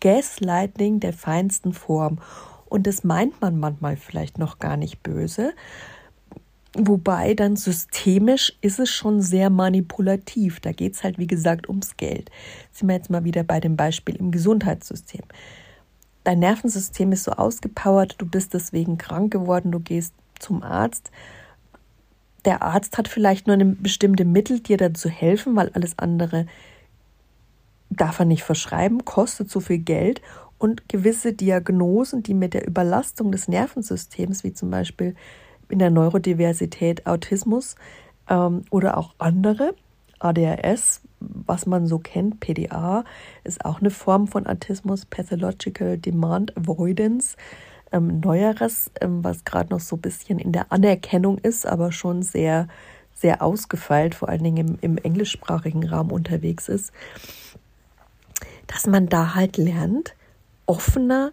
Gaslighting 0.00 1.00
der 1.00 1.14
feinsten 1.14 1.72
Form. 1.72 2.18
Und 2.66 2.86
das 2.86 3.02
meint 3.02 3.40
man 3.40 3.58
manchmal 3.58 3.96
vielleicht 3.96 4.38
noch 4.38 4.58
gar 4.58 4.76
nicht 4.76 5.02
böse, 5.02 5.54
Wobei 6.74 7.34
dann 7.34 7.56
systemisch 7.56 8.56
ist 8.62 8.78
es 8.78 8.88
schon 8.88 9.20
sehr 9.20 9.50
manipulativ. 9.50 10.60
Da 10.60 10.72
geht 10.72 10.94
es 10.94 11.04
halt, 11.04 11.18
wie 11.18 11.26
gesagt, 11.26 11.68
ums 11.68 11.96
Geld. 11.98 12.30
Sind 12.70 12.88
wir 12.88 12.94
jetzt 12.94 13.10
mal 13.10 13.24
wieder 13.24 13.44
bei 13.44 13.60
dem 13.60 13.76
Beispiel 13.76 14.16
im 14.16 14.30
Gesundheitssystem. 14.30 15.22
Dein 16.24 16.38
Nervensystem 16.38 17.12
ist 17.12 17.24
so 17.24 17.32
ausgepowert, 17.32 18.14
du 18.18 18.26
bist 18.26 18.54
deswegen 18.54 18.96
krank 18.96 19.32
geworden, 19.32 19.72
du 19.72 19.80
gehst 19.80 20.14
zum 20.38 20.62
Arzt. 20.62 21.10
Der 22.44 22.62
Arzt 22.62 22.96
hat 22.96 23.08
vielleicht 23.08 23.46
nur 23.46 23.54
eine 23.54 23.66
bestimmte 23.66 24.24
Mittel, 24.24 24.60
dir 24.60 24.76
dazu 24.76 25.08
helfen, 25.08 25.56
weil 25.56 25.70
alles 25.70 25.98
andere 25.98 26.46
darf 27.90 28.18
er 28.18 28.24
nicht 28.24 28.44
verschreiben, 28.44 29.04
kostet 29.04 29.50
so 29.50 29.60
viel 29.60 29.78
Geld 29.78 30.22
und 30.58 30.88
gewisse 30.88 31.32
Diagnosen, 31.32 32.22
die 32.22 32.34
mit 32.34 32.54
der 32.54 32.66
Überlastung 32.66 33.32
des 33.32 33.48
Nervensystems, 33.48 34.44
wie 34.44 34.52
zum 34.52 34.70
Beispiel 34.70 35.14
in 35.72 35.78
der 35.78 35.90
Neurodiversität 35.90 37.06
Autismus 37.06 37.76
ähm, 38.28 38.62
oder 38.70 38.98
auch 38.98 39.14
andere. 39.18 39.74
ADHS, 40.18 41.00
was 41.18 41.66
man 41.66 41.86
so 41.86 41.98
kennt, 41.98 42.38
PDA, 42.38 43.04
ist 43.42 43.64
auch 43.64 43.80
eine 43.80 43.90
Form 43.90 44.28
von 44.28 44.46
Autismus, 44.46 45.06
Pathological 45.06 45.98
Demand 45.98 46.56
Avoidance. 46.56 47.36
Ähm, 47.90 48.20
Neueres, 48.20 48.90
ähm, 49.00 49.24
was 49.24 49.44
gerade 49.44 49.70
noch 49.70 49.80
so 49.80 49.96
ein 49.96 50.02
bisschen 50.02 50.38
in 50.38 50.52
der 50.52 50.70
Anerkennung 50.70 51.38
ist, 51.38 51.66
aber 51.66 51.90
schon 51.90 52.22
sehr, 52.22 52.68
sehr 53.14 53.42
ausgefeilt, 53.42 54.14
vor 54.14 54.28
allen 54.28 54.44
Dingen 54.44 54.56
im, 54.56 54.78
im 54.80 54.98
englischsprachigen 54.98 55.88
Raum 55.88 56.12
unterwegs 56.12 56.68
ist, 56.68 56.92
dass 58.66 58.86
man 58.86 59.08
da 59.08 59.34
halt 59.34 59.56
lernt, 59.56 60.14
offener 60.66 61.32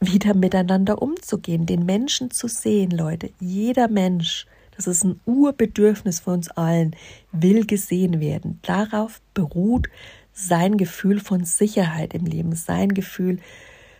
wieder 0.00 0.34
miteinander 0.34 1.02
umzugehen, 1.02 1.66
den 1.66 1.84
Menschen 1.84 2.30
zu 2.30 2.48
sehen, 2.48 2.90
Leute. 2.90 3.30
Jeder 3.40 3.88
Mensch, 3.88 4.46
das 4.76 4.86
ist 4.86 5.04
ein 5.04 5.20
Urbedürfnis 5.24 6.20
von 6.20 6.34
uns 6.34 6.48
allen, 6.50 6.94
will 7.32 7.66
gesehen 7.66 8.20
werden. 8.20 8.60
Darauf 8.62 9.20
beruht 9.34 9.88
sein 10.32 10.76
Gefühl 10.76 11.18
von 11.18 11.44
Sicherheit 11.44 12.14
im 12.14 12.24
Leben, 12.24 12.54
sein 12.54 12.90
Gefühl 12.90 13.38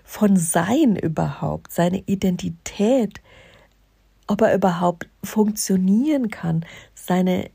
von 0.04 0.36
Sein 0.36 0.96
überhaupt, 0.96 1.72
seine 1.72 2.02
Identität, 2.06 3.20
ob 4.26 4.40
er 4.40 4.54
überhaupt 4.54 5.08
funktionieren 5.22 6.30
kann, 6.30 6.64
seine 6.94 7.50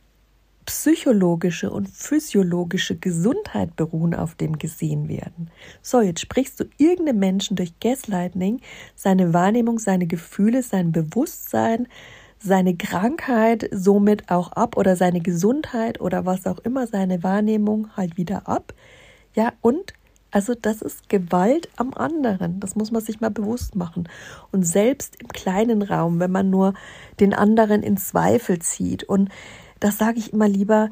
psychologische 0.65 1.69
und 1.69 1.89
physiologische 1.89 2.95
Gesundheit 2.95 3.75
beruhen 3.75 4.13
auf 4.13 4.35
dem 4.35 4.57
gesehen 4.57 5.07
werden. 5.09 5.49
So, 5.81 6.01
jetzt 6.01 6.21
sprichst 6.21 6.59
du 6.59 6.65
irgendeinem 6.77 7.19
Menschen 7.19 7.55
durch 7.55 7.79
Gaslighting 7.79 8.61
seine 8.95 9.33
Wahrnehmung, 9.33 9.79
seine 9.79 10.07
Gefühle, 10.07 10.63
sein 10.63 10.91
Bewusstsein, 10.91 11.87
seine 12.39 12.75
Krankheit 12.75 13.69
somit 13.71 14.29
auch 14.29 14.51
ab 14.51 14.75
oder 14.77 14.95
seine 14.95 15.21
Gesundheit 15.21 16.01
oder 16.01 16.25
was 16.25 16.45
auch 16.45 16.59
immer, 16.59 16.87
seine 16.87 17.23
Wahrnehmung 17.23 17.95
halt 17.95 18.17
wieder 18.17 18.47
ab. 18.47 18.73
Ja, 19.33 19.53
und 19.61 19.93
also 20.33 20.55
das 20.59 20.81
ist 20.81 21.09
Gewalt 21.09 21.69
am 21.77 21.93
anderen. 21.93 22.59
Das 22.59 22.75
muss 22.75 22.91
man 22.91 23.03
sich 23.03 23.21
mal 23.21 23.29
bewusst 23.29 23.75
machen. 23.75 24.09
Und 24.51 24.63
selbst 24.63 25.15
im 25.21 25.27
kleinen 25.27 25.83
Raum, 25.83 26.19
wenn 26.19 26.31
man 26.31 26.49
nur 26.49 26.73
den 27.19 27.35
anderen 27.35 27.83
in 27.83 27.97
Zweifel 27.97 28.57
zieht. 28.57 29.03
Und 29.03 29.29
das 29.83 29.97
sage 29.97 30.19
ich 30.19 30.31
immer 30.31 30.47
lieber, 30.47 30.89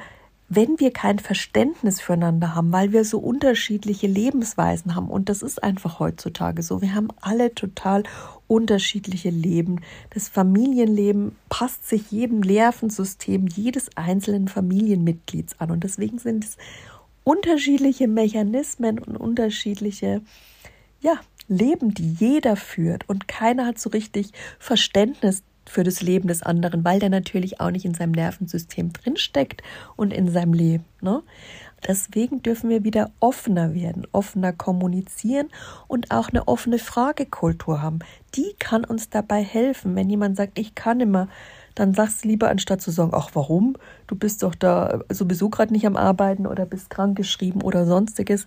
wenn 0.54 0.82
wir 0.82 0.92
kein 0.92 1.18
Verständnis 1.18 2.02
füreinander 2.02 2.56
haben, 2.56 2.74
weil 2.74 2.92
wir 2.92 3.06
so 3.06 3.20
unterschiedliche 3.20 4.08
Lebensweisen 4.08 4.96
haben, 4.96 5.10
und 5.10 5.30
das 5.30 5.44
ist 5.44 5.64
einfach 5.64 6.00
heutzutage 6.00 6.62
so, 6.62 6.82
wir 6.82 6.94
haben 6.94 7.08
alle 7.22 7.56
total 7.56 8.04
unterschiedliche 8.48 9.30
Leben. 9.30 9.80
Das 10.10 10.28
Familienleben 10.28 11.38
passt 11.48 11.88
sich 11.88 12.12
jedem 12.12 12.42
Nervensystem 12.42 13.48
jedes 13.48 13.96
einzelnen 13.96 14.50
Familienmitglieds 14.50 15.58
an. 15.62 15.72
Und 15.72 15.86
deswegen 15.86 16.20
sind 16.20 16.44
es 16.44 16.58
unterschiedliche 17.24 18.10
Mechanismen 18.10 19.00
und 19.00 19.16
unterschiedliche 19.16 20.22
ja, 21.00 21.14
Leben, 21.48 21.94
die 21.94 22.12
jeder 22.12 22.58
führt. 22.58 23.08
Und 23.08 23.30
keiner 23.30 23.68
hat 23.68 23.80
so 23.80 23.90
richtig 23.90 24.32
Verständnis 24.60 25.44
für 25.68 25.84
das 25.84 26.02
Leben 26.02 26.28
des 26.28 26.44
anderen, 26.44 26.84
weil 26.84 27.00
der 27.00 27.10
natürlich 27.10 27.60
auch 27.60 27.72
nicht 27.72 27.86
in 27.86 27.94
seinem 27.94 28.12
Nervensystem 28.12 28.94
drinsteckt 28.94 29.62
und 29.96 30.12
in 30.12 30.30
seinem 30.30 30.54
Leben. 30.54 30.86
Ne? 31.02 31.24
Deswegen 31.88 32.44
dürfen 32.44 32.70
wir 32.70 32.84
wieder 32.84 33.12
offener 33.20 33.74
werden, 33.74 34.06
offener 34.12 34.54
kommunizieren 34.54 35.50
und 35.88 36.12
auch 36.12 36.30
eine 36.30 36.48
offene 36.48 36.78
Fragekultur 36.78 37.82
haben. 37.82 38.00
Die 38.36 38.54
kann 38.60 38.86
uns 38.86 39.10
dabei 39.10 39.44
helfen. 39.44 39.96
Wenn 39.96 40.10
jemand 40.10 40.38
sagt, 40.38 40.60
ich 40.60 40.76
kann 40.76 41.00
immer, 41.00 41.28
dann 41.74 41.94
sagst 41.94 42.24
du 42.24 42.28
lieber, 42.28 42.50
anstatt 42.50 42.82
zu 42.82 42.92
sagen, 42.92 43.12
ach 43.14 43.32
warum, 43.34 43.78
du 44.08 44.16
bist 44.16 44.44
doch 44.44 44.54
da 44.54 45.02
sowieso 45.10 45.50
gerade 45.50 45.74
nicht 45.74 45.88
am 45.88 45.96
Arbeiten 45.96 46.46
oder 46.46 46.66
bist 46.66 46.90
krankgeschrieben 46.90 47.62
oder 47.62 47.86
sonstiges, 47.86 48.46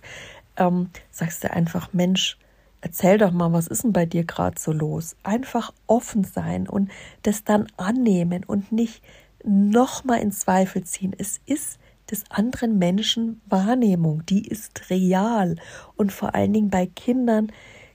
ähm, 0.57 0.89
sagst 1.11 1.43
du 1.43 1.51
einfach, 1.51 1.91
Mensch, 1.91 2.37
erzähl 2.85 3.17
doch 3.17 3.31
mal, 3.31 3.51
was 3.51 3.65
ist 3.65 3.83
denn 3.83 3.93
bei 3.93 4.05
dir 4.05 4.23
gerade 4.25 4.59
so 4.59 4.71
los? 4.71 5.15
Einfach 5.23 5.73
offen 5.87 6.23
sein 6.23 6.69
und 6.69 6.91
das 7.23 7.43
dann 7.43 7.65
annehmen 7.77 8.43
und 8.45 8.71
nicht 8.71 9.01
nochmal 9.43 10.19
in 10.19 10.31
Zweifel 10.31 10.83
ziehen. 10.83 11.15
Es 11.17 11.41
ist 11.47 11.79
des 12.11 12.29
anderen 12.29 12.77
Menschen 12.77 13.41
Wahrnehmung, 13.47 14.23
die 14.27 14.47
ist 14.47 14.91
real 14.91 15.55
und 15.95 16.11
vor 16.11 16.35
allen 16.35 16.53
Dingen 16.53 16.69
bei 16.69 16.85
Kindern 16.85 17.51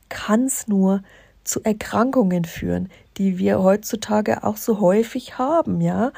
kann 0.09 0.47
es 0.47 0.67
nur 0.67 1.05
zu 1.45 1.63
Erkrankungen 1.63 2.45
führen, 2.45 2.89
die 3.17 3.39
wir 3.39 3.63
heutzutage 3.63 4.43
auch 4.43 4.57
so 4.57 4.81
häufig 4.81 5.39
haben, 5.39 5.81
ja. 5.81 6.11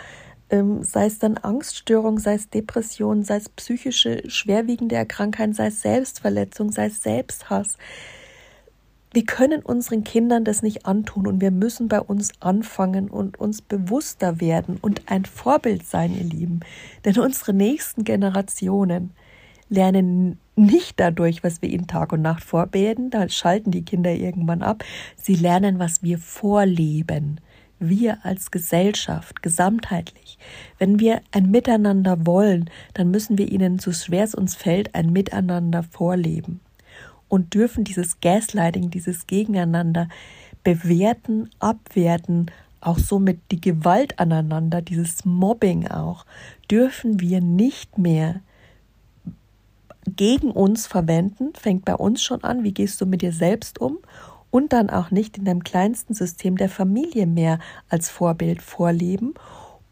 Ähm, 0.48 0.82
sei 0.82 1.06
es 1.06 1.18
dann 1.18 1.36
Angststörung, 1.36 2.18
sei 2.18 2.34
es 2.34 2.48
Depression, 2.48 3.22
sei 3.22 3.36
es 3.36 3.50
psychische 3.50 4.22
schwerwiegende 4.30 4.96
Erkrankheiten, 4.96 5.52
sei 5.52 5.66
es 5.66 5.82
Selbstverletzung, 5.82 6.72
sei 6.72 6.86
es 6.86 7.02
Selbsthass 7.02 7.76
wir 9.12 9.26
können 9.26 9.62
unseren 9.62 10.04
Kindern 10.04 10.44
das 10.44 10.62
nicht 10.62 10.86
antun 10.86 11.26
und 11.26 11.40
wir 11.40 11.50
müssen 11.50 11.88
bei 11.88 12.00
uns 12.00 12.32
anfangen 12.40 13.10
und 13.10 13.38
uns 13.38 13.60
bewusster 13.60 14.40
werden 14.40 14.78
und 14.80 15.02
ein 15.06 15.26
Vorbild 15.26 15.86
sein, 15.86 16.16
ihr 16.16 16.24
Lieben. 16.24 16.60
Denn 17.04 17.18
unsere 17.18 17.52
nächsten 17.52 18.04
Generationen 18.04 19.10
lernen 19.68 20.38
nicht 20.56 20.98
dadurch, 20.98 21.44
was 21.44 21.60
wir 21.60 21.68
ihnen 21.68 21.86
Tag 21.86 22.12
und 22.12 22.22
Nacht 22.22 22.42
vorbeten, 22.42 23.10
da 23.10 23.28
schalten 23.28 23.70
die 23.70 23.84
Kinder 23.84 24.12
irgendwann 24.12 24.62
ab. 24.62 24.84
Sie 25.16 25.34
lernen, 25.34 25.78
was 25.78 26.02
wir 26.02 26.18
vorleben. 26.18 27.38
Wir 27.78 28.18
als 28.24 28.50
Gesellschaft, 28.50 29.42
gesamtheitlich. 29.42 30.38
Wenn 30.78 31.00
wir 31.00 31.20
ein 31.32 31.50
Miteinander 31.50 32.26
wollen, 32.26 32.70
dann 32.94 33.10
müssen 33.10 33.38
wir 33.38 33.50
ihnen, 33.50 33.78
so 33.78 33.92
schwer 33.92 34.24
es 34.24 34.34
uns 34.34 34.54
fällt, 34.54 34.94
ein 34.94 35.10
Miteinander 35.12 35.82
vorleben 35.82 36.60
und 37.32 37.54
dürfen 37.54 37.82
dieses 37.82 38.20
Gaslighting, 38.20 38.90
dieses 38.90 39.26
Gegeneinander 39.26 40.06
bewerten, 40.64 41.48
abwerten, 41.60 42.50
auch 42.82 42.98
somit 42.98 43.40
die 43.50 43.60
Gewalt 43.60 44.18
aneinander, 44.18 44.82
dieses 44.82 45.24
Mobbing 45.24 45.88
auch, 45.88 46.26
dürfen 46.70 47.20
wir 47.20 47.40
nicht 47.40 47.96
mehr 47.96 48.42
gegen 50.06 50.50
uns 50.50 50.86
verwenden, 50.86 51.54
fängt 51.54 51.86
bei 51.86 51.94
uns 51.94 52.22
schon 52.22 52.44
an, 52.44 52.64
wie 52.64 52.74
gehst 52.74 53.00
du 53.00 53.06
mit 53.06 53.22
dir 53.22 53.32
selbst 53.32 53.80
um? 53.80 53.96
Und 54.50 54.74
dann 54.74 54.90
auch 54.90 55.10
nicht 55.10 55.38
in 55.38 55.46
deinem 55.46 55.64
kleinsten 55.64 56.12
System 56.12 56.58
der 56.58 56.68
Familie 56.68 57.26
mehr 57.26 57.60
als 57.88 58.10
Vorbild 58.10 58.60
vorleben. 58.60 59.32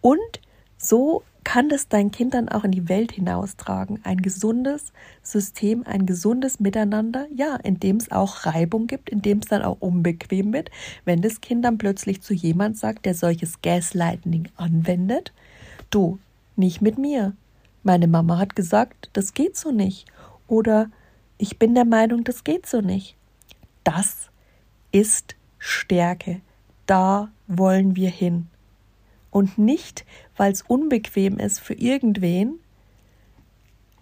Und 0.02 0.40
so 0.76 1.22
kann 1.50 1.68
das 1.68 1.88
dein 1.88 2.12
Kind 2.12 2.34
dann 2.34 2.48
auch 2.48 2.62
in 2.62 2.70
die 2.70 2.88
Welt 2.88 3.10
hinaustragen. 3.10 3.98
Ein 4.04 4.22
gesundes 4.22 4.92
System, 5.24 5.82
ein 5.84 6.06
gesundes 6.06 6.60
Miteinander, 6.60 7.26
ja, 7.34 7.56
in 7.56 7.80
dem 7.80 7.96
es 7.96 8.12
auch 8.12 8.46
Reibung 8.46 8.86
gibt, 8.86 9.10
in 9.10 9.20
dem 9.20 9.38
es 9.38 9.48
dann 9.48 9.62
auch 9.62 9.78
unbequem 9.80 10.52
wird, 10.52 10.70
wenn 11.04 11.22
das 11.22 11.40
Kind 11.40 11.64
dann 11.64 11.76
plötzlich 11.76 12.22
zu 12.22 12.34
jemand 12.34 12.78
sagt, 12.78 13.04
der 13.04 13.14
solches 13.14 13.62
Gaslighting 13.62 14.46
anwendet, 14.54 15.32
du, 15.90 16.20
nicht 16.54 16.82
mit 16.82 16.98
mir. 16.98 17.34
Meine 17.82 18.06
Mama 18.06 18.38
hat 18.38 18.54
gesagt, 18.54 19.10
das 19.14 19.34
geht 19.34 19.56
so 19.56 19.72
nicht. 19.72 20.06
Oder 20.46 20.88
ich 21.36 21.58
bin 21.58 21.74
der 21.74 21.84
Meinung, 21.84 22.22
das 22.22 22.44
geht 22.44 22.66
so 22.66 22.80
nicht. 22.80 23.16
Das 23.82 24.30
ist 24.92 25.34
Stärke. 25.58 26.42
Da 26.86 27.32
wollen 27.48 27.96
wir 27.96 28.08
hin 28.08 28.46
und 29.30 29.58
nicht, 29.58 30.04
weil 30.36 30.52
es 30.52 30.62
unbequem 30.62 31.38
ist 31.38 31.60
für 31.60 31.74
irgendwen, 31.74 32.58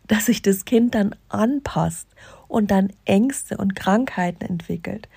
dass 0.06 0.26
sich 0.26 0.42
das 0.42 0.64
Kind 0.64 0.94
dann 0.94 1.14
anpasst 1.28 2.08
und 2.48 2.70
dann 2.70 2.90
Ängste 3.04 3.58
und 3.58 3.76
Krankheiten 3.76 4.44
entwickelt 4.44 5.08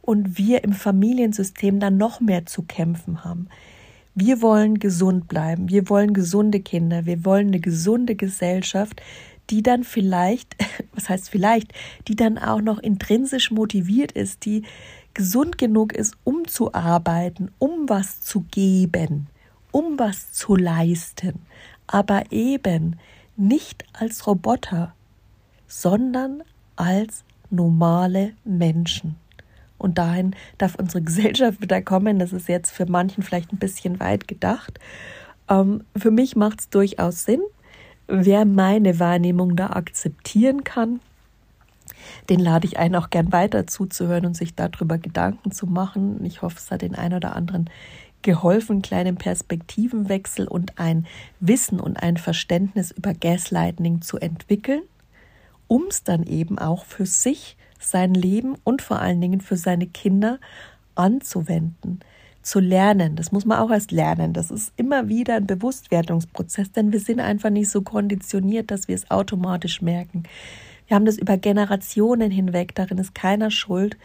und 0.00 0.38
wir 0.38 0.64
im 0.64 0.72
Familiensystem 0.72 1.80
dann 1.80 1.98
noch 1.98 2.20
mehr 2.20 2.46
zu 2.46 2.62
kämpfen 2.62 3.24
haben. 3.24 3.48
Wir 4.14 4.40
wollen 4.40 4.78
gesund 4.78 5.28
bleiben, 5.28 5.68
wir 5.68 5.88
wollen 5.90 6.14
gesunde 6.14 6.60
Kinder, 6.60 7.06
wir 7.06 7.24
wollen 7.24 7.48
eine 7.48 7.60
gesunde 7.60 8.16
Gesellschaft, 8.16 9.02
die 9.50 9.62
dann 9.62 9.84
vielleicht, 9.84 10.56
was 10.94 11.08
heißt 11.08 11.28
vielleicht, 11.28 11.72
die 12.08 12.16
dann 12.16 12.38
auch 12.38 12.62
noch 12.62 12.78
intrinsisch 12.78 13.50
motiviert 13.50 14.12
ist, 14.12 14.44
die 14.46 14.62
gesund 15.12 15.58
genug 15.58 15.92
ist, 15.92 16.16
um 16.24 16.48
zu 16.48 16.72
arbeiten, 16.72 17.50
um 17.58 17.88
was 17.88 18.22
zu 18.22 18.40
geben 18.50 19.28
um 19.72 19.98
was 19.98 20.32
zu 20.32 20.56
leisten, 20.56 21.40
aber 21.86 22.30
eben 22.30 22.96
nicht 23.36 23.84
als 23.92 24.26
Roboter, 24.26 24.94
sondern 25.66 26.42
als 26.76 27.24
normale 27.50 28.32
Menschen. 28.44 29.16
Und 29.78 29.98
dahin 29.98 30.34
darf 30.58 30.74
unsere 30.74 31.02
Gesellschaft 31.04 31.60
wieder 31.60 31.80
kommen. 31.82 32.18
Das 32.18 32.32
ist 32.32 32.48
jetzt 32.48 32.70
für 32.70 32.86
manchen 32.86 33.22
vielleicht 33.22 33.52
ein 33.52 33.58
bisschen 33.58 34.00
weit 34.00 34.28
gedacht. 34.28 34.78
Ähm, 35.48 35.84
für 35.96 36.10
mich 36.10 36.36
macht 36.36 36.60
es 36.60 36.68
durchaus 36.68 37.24
Sinn. 37.24 37.42
Wer 38.06 38.44
meine 38.44 38.98
Wahrnehmung 38.98 39.54
da 39.54 39.70
akzeptieren 39.70 40.64
kann, 40.64 41.00
den 42.28 42.40
lade 42.40 42.66
ich 42.66 42.78
ein, 42.78 42.94
auch 42.94 43.10
gern 43.10 43.32
weiter 43.32 43.66
zuzuhören 43.66 44.26
und 44.26 44.36
sich 44.36 44.54
darüber 44.54 44.98
Gedanken 44.98 45.52
zu 45.52 45.66
machen. 45.66 46.24
Ich 46.24 46.42
hoffe, 46.42 46.56
es 46.58 46.70
hat 46.70 46.82
den 46.82 46.94
einen 46.94 47.14
oder 47.14 47.36
anderen 47.36 47.68
geholfen, 48.28 48.82
kleinen 48.82 49.16
Perspektivenwechsel 49.16 50.46
und 50.46 50.78
ein 50.78 51.06
Wissen 51.40 51.80
und 51.80 51.96
ein 51.96 52.18
Verständnis 52.18 52.90
über 52.90 53.14
Gaslighting 53.14 54.02
zu 54.02 54.18
entwickeln, 54.18 54.82
um 55.66 55.86
es 55.88 56.04
dann 56.04 56.24
eben 56.24 56.58
auch 56.58 56.84
für 56.84 57.06
sich, 57.06 57.56
sein 57.80 58.12
Leben 58.12 58.56
und 58.64 58.82
vor 58.82 59.00
allen 59.00 59.18
Dingen 59.22 59.40
für 59.40 59.56
seine 59.56 59.86
Kinder 59.86 60.40
anzuwenden, 60.94 62.00
zu 62.42 62.60
lernen. 62.60 63.16
Das 63.16 63.32
muss 63.32 63.46
man 63.46 63.60
auch 63.60 63.70
erst 63.70 63.92
lernen. 63.92 64.34
Das 64.34 64.50
ist 64.50 64.74
immer 64.76 65.08
wieder 65.08 65.36
ein 65.36 65.46
Bewusstwerdungsprozess, 65.46 66.70
denn 66.72 66.92
wir 66.92 67.00
sind 67.00 67.20
einfach 67.20 67.48
nicht 67.48 67.70
so 67.70 67.80
konditioniert, 67.80 68.70
dass 68.70 68.88
wir 68.88 68.94
es 68.94 69.10
automatisch 69.10 69.80
merken. 69.80 70.24
Wir 70.86 70.96
haben 70.96 71.06
das 71.06 71.16
über 71.16 71.38
Generationen 71.38 72.30
hinweg, 72.30 72.74
darin 72.74 72.98
ist 72.98 73.14
keiner 73.14 73.50
schuld. 73.50 73.96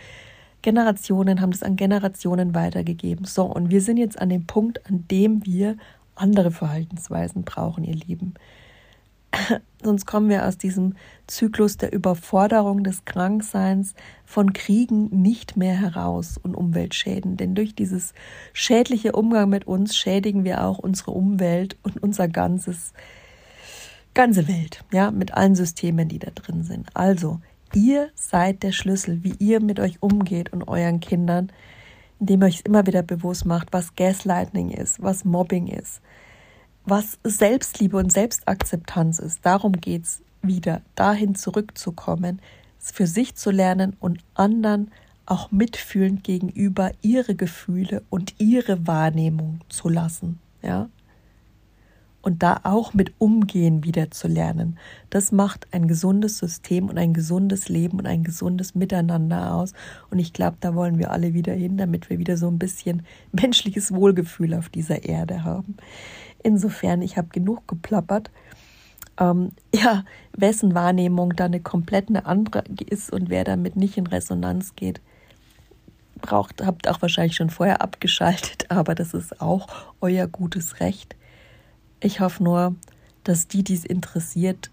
Generationen 0.64 1.42
haben 1.42 1.52
das 1.52 1.62
an 1.62 1.76
Generationen 1.76 2.56
weitergegeben. 2.56 3.26
So, 3.26 3.44
und 3.44 3.70
wir 3.70 3.82
sind 3.82 3.98
jetzt 3.98 4.18
an 4.20 4.30
dem 4.30 4.48
Punkt, 4.48 4.88
an 4.88 5.06
dem 5.12 5.46
wir 5.46 5.78
andere 6.16 6.50
Verhaltensweisen 6.50 7.44
brauchen, 7.44 7.84
ihr 7.84 7.96
Lieben. 7.96 8.34
Sonst 9.84 10.06
kommen 10.06 10.30
wir 10.30 10.48
aus 10.48 10.58
diesem 10.58 10.96
Zyklus 11.28 11.78
der 11.78 11.92
Überforderung 11.92 12.84
des 12.84 13.04
Krankseins 13.06 13.94
von 14.26 14.54
Kriegen 14.54 15.10
nicht 15.22 15.58
mehr 15.58 15.76
heraus 15.76 16.40
und 16.42 16.56
Umweltschäden. 16.56 17.36
Denn 17.36 17.56
durch 17.56 17.76
dieses 17.76 18.14
schädliche 18.54 19.12
Umgang 19.12 19.50
mit 19.50 19.68
uns 19.68 19.98
schädigen 19.98 20.44
wir 20.44 20.64
auch 20.64 20.80
unsere 20.80 21.12
Umwelt 21.12 21.78
und 21.84 22.02
unser 22.02 22.30
ganzes, 22.30 22.94
ganze 24.14 24.48
Welt, 24.48 24.84
ja, 24.94 25.12
mit 25.12 25.34
allen 25.34 25.56
Systemen, 25.56 26.08
die 26.08 26.20
da 26.20 26.32
drin 26.32 26.64
sind. 26.64 26.88
Also, 26.94 27.42
Ihr 27.76 28.10
seid 28.16 28.64
der 28.64 28.72
Schlüssel, 28.72 29.24
wie 29.24 29.36
ihr 29.40 29.60
mit 29.60 29.80
euch 29.80 30.02
umgeht 30.02 30.54
und 30.54 30.68
euren 30.68 31.00
Kindern. 31.00 31.52
indem 32.20 32.42
ihr 32.42 32.46
euch 32.48 32.62
immer 32.64 32.86
wieder 32.88 33.04
bewusst 33.04 33.46
macht, 33.46 33.74
was 33.74 33.96
Gaslighting 33.96 34.70
ist, 34.70 35.02
was 35.02 35.26
Mobbing 35.26 35.68
ist, 35.68 36.02
was 36.86 37.18
Selbstliebe 37.26 37.98
und 37.98 38.14
Selbstakzeptanz 38.14 39.20
ist. 39.20 39.46
Darum 39.46 39.74
geht 39.74 40.04
es 40.04 40.22
wieder, 40.42 40.82
dahin 40.96 41.36
zurückzukommen, 41.36 42.42
für 42.80 43.08
sich 43.08 43.36
zu 43.36 43.52
lernen 43.52 43.98
und 44.00 44.20
anderen 44.36 44.92
auch 45.26 45.52
mitfühlend 45.52 46.24
gegenüber 46.24 46.92
ihre 47.02 47.36
Gefühle 47.36 48.04
und 48.10 48.36
ihre 48.38 48.88
Wahrnehmung 48.88 49.60
zu 49.68 49.90
lassen. 49.90 50.40
Ja? 50.62 50.88
Und 52.24 52.42
da 52.42 52.62
auch 52.64 52.94
mit 52.94 53.14
Umgehen 53.20 53.84
wieder 53.84 54.10
zu 54.10 54.28
lernen. 54.28 54.80
Das 55.10 55.32
macht 55.32 55.68
ein 55.72 55.88
gesundes 55.88 56.38
System 56.40 56.90
und 56.90 56.98
ein 56.98 57.14
gesundes 57.14 57.70
Leben 57.70 58.00
und 58.00 58.08
ein 58.08 58.24
gesundes 58.24 58.74
Miteinander 58.74 59.54
aus. 59.54 59.74
Und 60.10 60.20
ich 60.20 60.32
glaube, 60.34 60.58
da 60.62 60.74
wollen 60.74 60.98
wir 60.98 61.12
alle 61.12 61.34
wieder 61.34 61.54
hin, 61.54 61.78
damit 61.78 62.10
wir 62.10 62.18
wieder 62.18 62.38
so 62.38 62.48
ein 62.48 62.58
bisschen 62.58 63.04
menschliches 63.34 63.94
Wohlgefühl 63.94 64.56
auf 64.56 64.70
dieser 64.70 65.04
Erde 65.04 65.44
haben. 65.44 65.76
Insofern, 66.42 67.02
ich 67.02 67.18
habe 67.18 67.28
genug 67.28 67.68
geplappert. 67.68 68.32
Ähm, 69.20 69.52
ja, 69.76 70.06
wessen 70.36 70.74
Wahrnehmung 70.74 71.36
da 71.36 71.46
eine 71.46 71.60
komplett 71.60 72.08
eine 72.08 72.26
andere 72.26 72.64
ist 72.90 73.12
und 73.12 73.30
wer 73.30 73.44
damit 73.44 73.76
nicht 73.76 73.98
in 73.98 74.08
Resonanz 74.08 74.76
geht, 74.76 75.02
braucht, 76.22 76.66
habt 76.66 76.88
auch 76.88 77.02
wahrscheinlich 77.02 77.36
schon 77.36 77.50
vorher 77.50 77.82
abgeschaltet, 77.82 78.68
aber 78.72 78.96
das 78.96 79.14
ist 79.14 79.42
auch 79.42 79.68
euer 80.00 80.28
gutes 80.28 80.80
Recht. 80.80 81.18
Ich 82.04 82.20
hoffe 82.20 82.44
nur, 82.44 82.76
dass 83.24 83.48
die, 83.48 83.64
die 83.64 83.76
es 83.76 83.86
interessiert, 83.86 84.70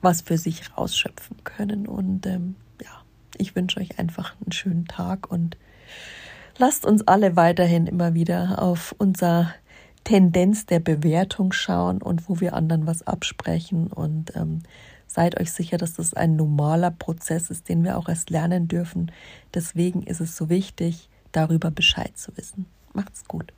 was 0.00 0.20
für 0.20 0.38
sich 0.38 0.76
rausschöpfen 0.78 1.42
können. 1.42 1.88
Und 1.88 2.24
ähm, 2.24 2.54
ja, 2.80 3.02
ich 3.36 3.56
wünsche 3.56 3.80
euch 3.80 3.98
einfach 3.98 4.36
einen 4.40 4.52
schönen 4.52 4.86
Tag 4.86 5.28
und 5.28 5.56
lasst 6.56 6.86
uns 6.86 7.06
alle 7.08 7.34
weiterhin 7.34 7.88
immer 7.88 8.14
wieder 8.14 8.62
auf 8.62 8.94
unser 8.96 9.52
Tendenz 10.04 10.66
der 10.66 10.78
Bewertung 10.78 11.52
schauen 11.52 12.00
und 12.00 12.28
wo 12.28 12.38
wir 12.38 12.54
anderen 12.54 12.86
was 12.86 13.04
absprechen. 13.04 13.88
Und 13.88 14.36
ähm, 14.36 14.60
seid 15.08 15.40
euch 15.40 15.50
sicher, 15.50 15.78
dass 15.78 15.94
das 15.94 16.14
ein 16.14 16.36
normaler 16.36 16.92
Prozess 16.92 17.50
ist, 17.50 17.68
den 17.68 17.82
wir 17.82 17.98
auch 17.98 18.08
erst 18.08 18.30
lernen 18.30 18.68
dürfen. 18.68 19.10
Deswegen 19.52 20.04
ist 20.04 20.20
es 20.20 20.36
so 20.36 20.48
wichtig, 20.48 21.08
darüber 21.32 21.72
Bescheid 21.72 22.16
zu 22.16 22.36
wissen. 22.36 22.66
Macht's 22.92 23.24
gut. 23.26 23.52